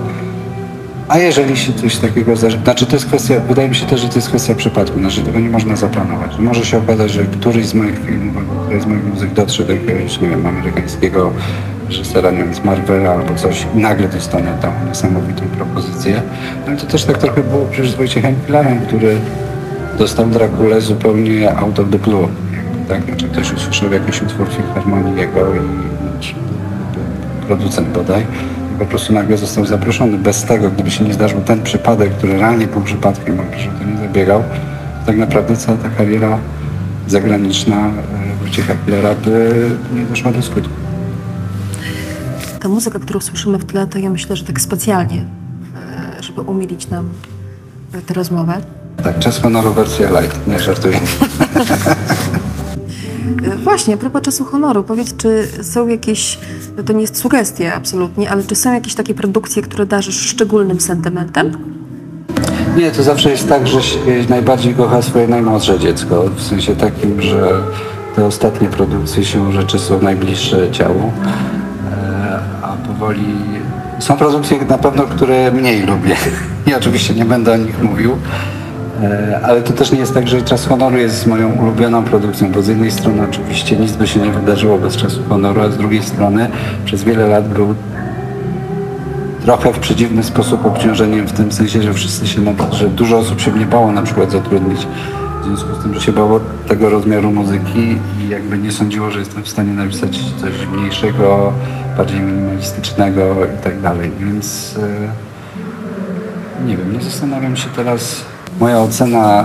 A 1.09 1.19
jeżeli 1.19 1.57
się 1.57 1.73
coś 1.73 1.97
takiego 1.97 2.37
zdarzy, 2.37 2.59
znaczy 2.65 2.87
to 2.87 2.97
jest 2.97 3.07
kwestia, 3.07 3.35
wydaje 3.49 3.69
mi 3.69 3.75
się 3.75 3.87
też, 3.87 4.01
że 4.01 4.09
to 4.09 4.15
jest 4.15 4.29
kwestia 4.29 4.55
przypadku, 4.55 4.99
znaczy 4.99 5.23
tego 5.23 5.41
nie 5.41 5.51
można 5.51 5.77
zaplanować. 5.77 6.39
Może 6.39 6.65
się 6.65 6.79
okazać, 6.79 7.11
że 7.11 7.25
któryś 7.25 7.67
z 7.67 7.75
moich 7.75 7.99
filmów 8.07 8.35
któryś 8.65 8.83
z 8.83 8.87
moich 8.87 9.05
muzyk 9.05 9.33
dotrze 9.33 9.65
do 9.65 9.73
jakiegoś, 9.73 10.21
nie 10.21 10.29
wiem, 10.29 10.47
amerykańskiego 10.47 11.33
reżysera, 11.89 12.31
nie 12.31 12.39
wiem, 12.39 12.55
z 12.55 12.65
Marvela 12.65 13.11
albo 13.11 13.35
coś 13.35 13.67
i 13.75 13.79
nagle 13.79 14.09
dostanę 14.09 14.59
tam 14.63 14.73
niesamowitą 14.89 15.43
propozycję. 15.57 16.23
Ale 16.67 16.77
to 16.77 16.87
też 16.87 17.05
tak 17.05 17.19
trochę 17.19 17.43
było 17.43 17.67
przecież 17.71 17.91
z 17.91 17.95
Wojciechem 17.95 18.35
Pilarem, 18.47 18.81
który 18.81 19.17
dostał 19.99 20.27
Drakulę 20.27 20.81
zupełnie 20.81 21.57
out 21.57 21.79
of 21.79 21.87
the 21.91 21.99
blue. 21.99 22.29
Tak? 22.89 23.05
Znaczy 23.05 23.29
ktoś 23.29 23.53
usłyszał 23.53 23.93
jakiś 23.93 24.23
utwór 24.23 24.49
filharmonii 24.49 25.17
jego 25.17 25.55
i 25.55 25.59
znaczy, 26.13 26.35
producent 27.47 27.89
bodaj 27.89 28.27
po 28.79 28.87
prostu 28.87 29.13
nagle 29.13 29.39
został 29.39 29.67
zaproszony. 29.67 30.19
Bez 30.19 30.45
tego, 30.45 30.71
gdyby 30.71 30.91
się 30.91 31.05
nie 31.05 31.15
zdarzył 31.15 31.41
ten 31.41 31.63
przypadek, 31.63 32.13
który 32.13 32.39
realnie 32.39 32.67
był 32.67 32.81
przypadkiem, 32.81 33.41
on 33.41 33.47
że 33.59 33.69
to 33.69 33.85
nie 33.85 33.99
zabiegał, 33.99 34.41
to 34.41 35.07
tak 35.07 35.17
naprawdę 35.17 35.57
cała 35.57 35.79
ta 35.79 35.89
kariera 35.89 36.39
zagraniczna 37.07 37.77
e, 37.77 37.93
Wojciecha 38.41 38.75
Pillera 38.87 39.15
by 39.15 39.71
nie 39.95 40.03
doszła 40.03 40.33
do 40.33 40.43
skutku. 40.43 40.75
Ta 42.61 42.69
muzyka, 42.69 42.99
którą 42.99 43.21
słyszymy 43.21 43.59
w 43.59 43.65
tle, 43.65 43.87
to 43.87 43.99
ja 43.99 44.11
myślę, 44.11 44.37
że 44.37 44.45
tak 44.45 44.61
specjalnie, 44.61 45.25
e, 46.19 46.23
żeby 46.23 46.41
umilić 46.41 46.89
nam 46.89 47.09
tę 48.07 48.15
rozmowę. 48.15 48.55
Tak, 49.05 49.19
czas 49.19 49.41
honoru 49.41 49.73
wersja 49.73 50.21
light, 50.21 50.47
nie 50.47 50.59
żartuję. 50.59 51.01
E, 53.53 53.57
Właśnie, 53.57 53.97
propos 53.97 54.23
czasu 54.23 54.45
honoru, 54.45 54.83
powiedz, 54.85 55.17
czy 55.17 55.49
są 55.63 55.89
jakieś, 55.89 56.39
no 56.77 56.83
to 56.83 56.93
nie 56.93 57.01
jest 57.01 57.17
sugestia 57.17 57.75
absolutnie, 57.75 58.31
ale 58.31 58.43
czy 58.43 58.55
są 58.57 58.73
jakieś 58.73 58.95
takie 58.95 59.15
produkcje, 59.15 59.63
które 59.63 59.87
darzysz 59.87 60.21
szczególnym 60.21 60.81
sentymentem? 60.81 61.53
Nie, 62.77 62.91
to 62.91 63.03
zawsze 63.03 63.31
jest 63.31 63.49
tak, 63.49 63.69
że 63.69 63.83
się 63.83 63.99
najbardziej 64.29 64.75
kocha 64.75 65.03
swoje 65.03 65.29
najmłodsze 65.29 65.79
dziecko. 65.79 66.25
W 66.37 66.43
sensie 66.43 66.77
takim, 66.77 67.23
że 67.23 67.53
te 68.17 68.27
ostatnie 68.27 68.69
produkcje 68.69 69.25
się 69.25 69.53
rzeczy 69.53 69.79
są 69.79 70.03
najbliższe 70.03 70.71
ciału. 70.71 71.13
E, 71.93 72.39
A 72.63 72.69
powoli 72.87 73.35
są 73.99 74.17
produkcje 74.17 74.65
na 74.65 74.79
pewno, 74.79 75.03
które 75.03 75.53
mniej 75.53 75.83
lubię. 75.83 76.17
I 76.67 76.75
oczywiście 76.75 77.15
nie 77.15 77.25
będę 77.25 77.53
o 77.53 77.57
nich 77.57 77.83
mówił. 77.83 78.17
E, 79.03 79.41
Ale 79.43 79.63
to 79.63 79.73
też 79.73 79.93
nie 79.93 79.99
jest 79.99 80.15
tak, 80.15 80.29
że 80.29 80.43
Czas 80.43 80.67
Honoru 80.67 80.97
jest 80.97 81.27
moją 81.27 81.53
ulubioną 81.53 82.05
produkcją, 82.05 82.53
bo 82.53 82.63
z 82.63 82.69
jednej 82.69 82.91
strony 82.91 83.23
oczywiście 83.31 83.77
nic 83.77 83.93
by 83.93 84.07
się 84.07 84.21
nie 84.21 84.31
wydarzyło 84.31 84.79
bez 84.79 84.97
Czasu 84.97 85.23
Honoru, 85.29 85.61
a 85.61 85.71
z 85.71 85.77
drugiej 85.77 86.03
strony 86.03 86.51
przez 86.85 87.05
wiele 87.05 87.27
lat 87.27 87.49
był 87.49 87.75
trochę 89.45 89.73
w 89.73 89.79
przedziwny 89.79 90.23
sposób 90.23 90.67
obciążeniem 90.67 91.27
w 91.27 91.33
tym 91.33 91.53
sensie, 91.53 91.83
że 91.83 91.95
wszyscy 91.95 92.27
się, 92.27 92.41
że 92.73 92.89
dużo 92.89 93.19
osób 93.19 93.41
się 93.41 93.51
mnie 93.51 93.67
bało 93.67 93.93
na 93.93 94.03
przykład 94.03 94.31
zatrudnić 94.31 94.87
w 95.43 95.45
związku 95.45 95.75
z 95.75 95.83
tym, 95.83 95.95
że 95.95 96.01
się 96.01 96.13
bało 96.13 96.41
tego 96.69 96.91
rozmiaru 96.91 97.31
muzyki 97.33 97.99
i 98.21 98.29
jakby 98.29 98.59
nie 98.59 98.73
sądziło, 98.73 99.11
że 99.11 99.19
jestem 99.19 99.43
w 99.43 99.49
stanie 99.49 99.73
napisać 99.73 100.21
coś 100.41 100.53
mniejszego, 100.73 101.53
bardziej 101.97 102.21
minimalistycznego 102.21 103.37
i 103.59 103.65
tak 103.65 103.81
dalej, 103.81 104.11
więc 104.21 104.77
e, 106.63 106.67
nie 106.67 106.77
wiem, 106.77 106.93
nie 106.93 107.01
zastanawiam 107.01 107.57
się 107.57 107.69
teraz. 107.77 108.25
Moja 108.61 108.81
ocena 108.81 109.41
e, 109.41 109.45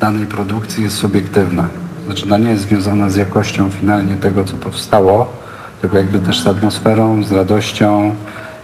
danej 0.00 0.26
produkcji 0.26 0.84
jest 0.84 0.96
subiektywna. 0.96 1.68
Znaczy 2.06 2.24
ona 2.24 2.38
nie 2.38 2.50
jest 2.50 2.62
związana 2.62 3.10
z 3.10 3.16
jakością 3.16 3.70
finalnie 3.70 4.16
tego, 4.16 4.44
co 4.44 4.56
powstało, 4.56 5.32
tylko 5.80 5.96
jakby 5.96 6.18
też 6.18 6.42
z 6.42 6.46
atmosferą, 6.46 7.24
z 7.24 7.32
radością, 7.32 8.14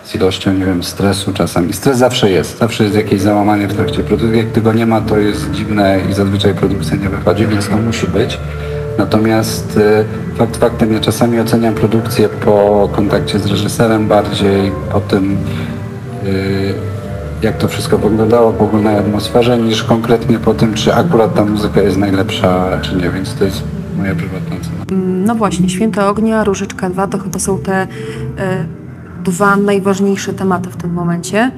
z 0.04 0.14
ilością, 0.14 0.52
nie 0.52 0.64
wiem, 0.64 0.82
stresu 0.82 1.32
czasami. 1.32 1.72
Stres 1.72 1.98
zawsze 1.98 2.30
jest, 2.30 2.58
zawsze 2.58 2.84
jest 2.84 2.96
jakieś 2.96 3.20
załamanie 3.20 3.68
w 3.68 3.74
trakcie 3.74 4.02
produkcji. 4.02 4.38
Jak 4.38 4.52
tego 4.52 4.72
nie 4.72 4.86
ma, 4.86 5.00
to 5.00 5.18
jest 5.18 5.50
dziwne 5.50 6.00
i 6.10 6.14
zazwyczaj 6.14 6.54
produkcja 6.54 6.96
nie 6.96 7.08
wychodzi, 7.08 7.46
więc 7.46 7.68
to 7.68 7.76
musi 7.76 8.06
być. 8.06 8.38
Natomiast 8.98 9.76
e, 9.76 10.04
fakt 10.38 10.56
faktem, 10.56 10.92
ja 10.92 11.00
czasami 11.00 11.40
oceniam 11.40 11.74
produkcję 11.74 12.28
po 12.28 12.88
kontakcie 12.92 13.38
z 13.38 13.46
reżyserem 13.46 14.08
bardziej, 14.08 14.72
po 14.92 15.00
tym, 15.00 15.36
y, 16.26 16.89
jak 17.42 17.56
to 17.56 17.68
wszystko 17.68 17.98
wyglądało 17.98 18.52
po 18.52 18.64
ogólnej 18.64 18.96
atmosferze, 18.96 19.58
niż 19.58 19.84
konkretnie 19.84 20.38
po 20.38 20.54
tym, 20.54 20.74
czy 20.74 20.94
akurat 20.94 21.34
ta 21.34 21.44
muzyka 21.44 21.80
jest 21.80 21.96
najlepsza, 21.96 22.80
czy 22.82 22.96
nie, 22.96 23.10
więc 23.10 23.34
to 23.34 23.44
jest 23.44 23.62
moja 23.96 24.14
prywatna 24.14 24.56
ocena. 24.56 25.00
No 25.26 25.34
właśnie, 25.34 25.68
Święte 25.68 26.06
Ognia, 26.06 26.44
Różyczka 26.44 26.90
2 26.90 27.06
to 27.06 27.18
chyba 27.18 27.38
są 27.38 27.58
te 27.58 27.72
e, 27.72 27.86
dwa 29.24 29.56
najważniejsze 29.56 30.32
tematy 30.32 30.70
w 30.70 30.76
tym 30.76 30.92
momencie. 30.92 31.50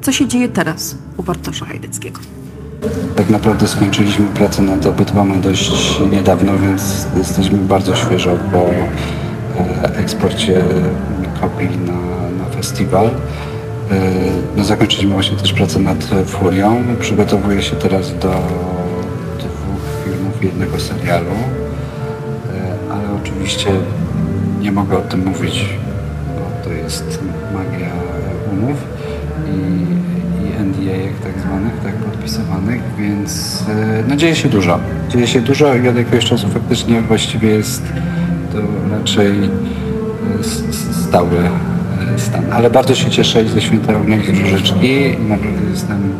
Co 0.00 0.12
się 0.12 0.28
dzieje 0.28 0.48
teraz 0.48 0.96
u 1.16 1.22
Bartosza 1.22 1.66
Hajdeckiego? 1.66 2.20
Tak 3.16 3.30
naprawdę 3.30 3.68
skończyliśmy 3.68 4.26
pracę 4.26 4.62
nad 4.62 4.86
obydwoma 4.86 5.36
dość 5.36 6.00
niedawno, 6.12 6.52
więc 6.58 7.06
jesteśmy 7.16 7.58
bardzo 7.58 7.96
świeżo 7.96 8.30
po 8.52 8.58
e, 8.58 9.96
eksporcie 9.96 10.64
kopii 11.40 11.78
na, 11.78 11.92
na 12.44 12.50
festiwal. 12.50 13.10
E, 13.90 14.32
No, 14.56 14.64
zakończyliśmy 14.64 15.12
właśnie 15.12 15.36
też 15.36 15.52
pracę 15.52 15.78
nad 15.78 16.04
Furią. 16.26 16.82
Przygotowuję 17.00 17.62
się 17.62 17.76
teraz 17.76 18.18
do 18.18 18.28
dwóch 19.38 19.84
filmów, 20.04 20.44
jednego 20.44 20.78
serialu. 20.80 21.26
E, 21.30 22.92
Ale 22.92 23.02
oczywiście 23.22 23.68
nie 24.60 24.72
mogę 24.72 24.98
o 24.98 25.00
tym 25.00 25.24
mówić, 25.26 25.64
bo 26.26 26.64
to 26.64 26.72
jest 26.72 27.20
magia 27.54 27.90
umów 28.52 28.76
i, 29.46 29.58
i 30.44 30.64
NDA 30.64 31.22
tak 31.24 31.40
zwanych, 31.40 31.72
tak 31.84 31.94
podpisywanych, 31.94 32.80
więc 32.98 33.62
e, 33.68 34.04
no 34.08 34.16
dzieje 34.16 34.34
się 34.36 34.48
dużo. 34.48 34.78
Dzieje 35.08 35.26
się 35.26 35.40
dużo 35.40 35.74
i 35.74 35.88
od 35.88 35.96
jakiegoś 35.96 36.24
czasu 36.24 36.48
faktycznie 36.48 37.00
właściwie 37.00 37.48
jest 37.48 37.82
to 38.52 38.58
raczej 38.98 39.32
e, 39.44 40.44
stały 41.08 41.38
e, 41.38 41.71
stan. 42.20 42.44
Ale 42.52 42.70
bardzo 42.70 42.94
się 42.94 43.10
cieszę 43.10 43.42
i 43.42 43.48
ze 43.48 43.60
i 44.16 44.26
z 44.36 44.40
Różyczki 44.40 44.92
i 45.02 45.22
naprawdę 45.28 45.70
jestem 45.70 46.12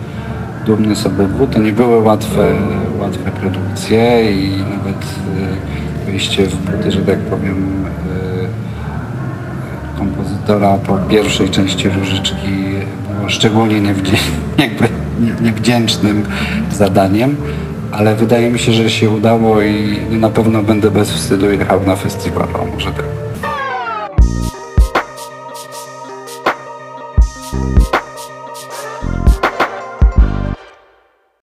dumny 0.66 0.96
z 0.96 1.06
obydwu. 1.06 1.46
To 1.46 1.58
nie 1.58 1.72
były 1.72 1.98
łatwe, 2.02 2.52
łatwe 3.00 3.30
produkcje 3.30 4.32
i 4.32 4.50
nawet 4.58 5.04
e, 6.06 6.06
wyjście 6.10 6.46
w 6.46 6.56
buty, 6.56 6.92
że 6.92 7.00
tak 7.00 7.18
powiem, 7.18 7.84
e, 9.94 9.98
kompozytora 9.98 10.76
po 10.78 10.96
pierwszej 10.98 11.50
części 11.50 11.88
Różyczki 11.88 12.46
było 13.16 13.28
szczególnie 13.28 13.80
niewdzie- 13.80 14.16
jakby 14.58 14.88
nie- 15.20 15.44
niewdzięcznym 15.46 16.22
zadaniem, 16.72 17.36
ale 17.92 18.14
wydaje 18.16 18.50
mi 18.50 18.58
się, 18.58 18.72
że 18.72 18.90
się 18.90 19.10
udało 19.10 19.62
i 19.62 19.98
na 20.10 20.30
pewno 20.30 20.62
będę 20.62 20.90
bez 20.90 21.10
wstydu 21.10 21.50
jechał 21.50 21.80
na 21.86 21.96
festiwal, 21.96 22.48
może 22.74 22.90
tak. 22.90 23.04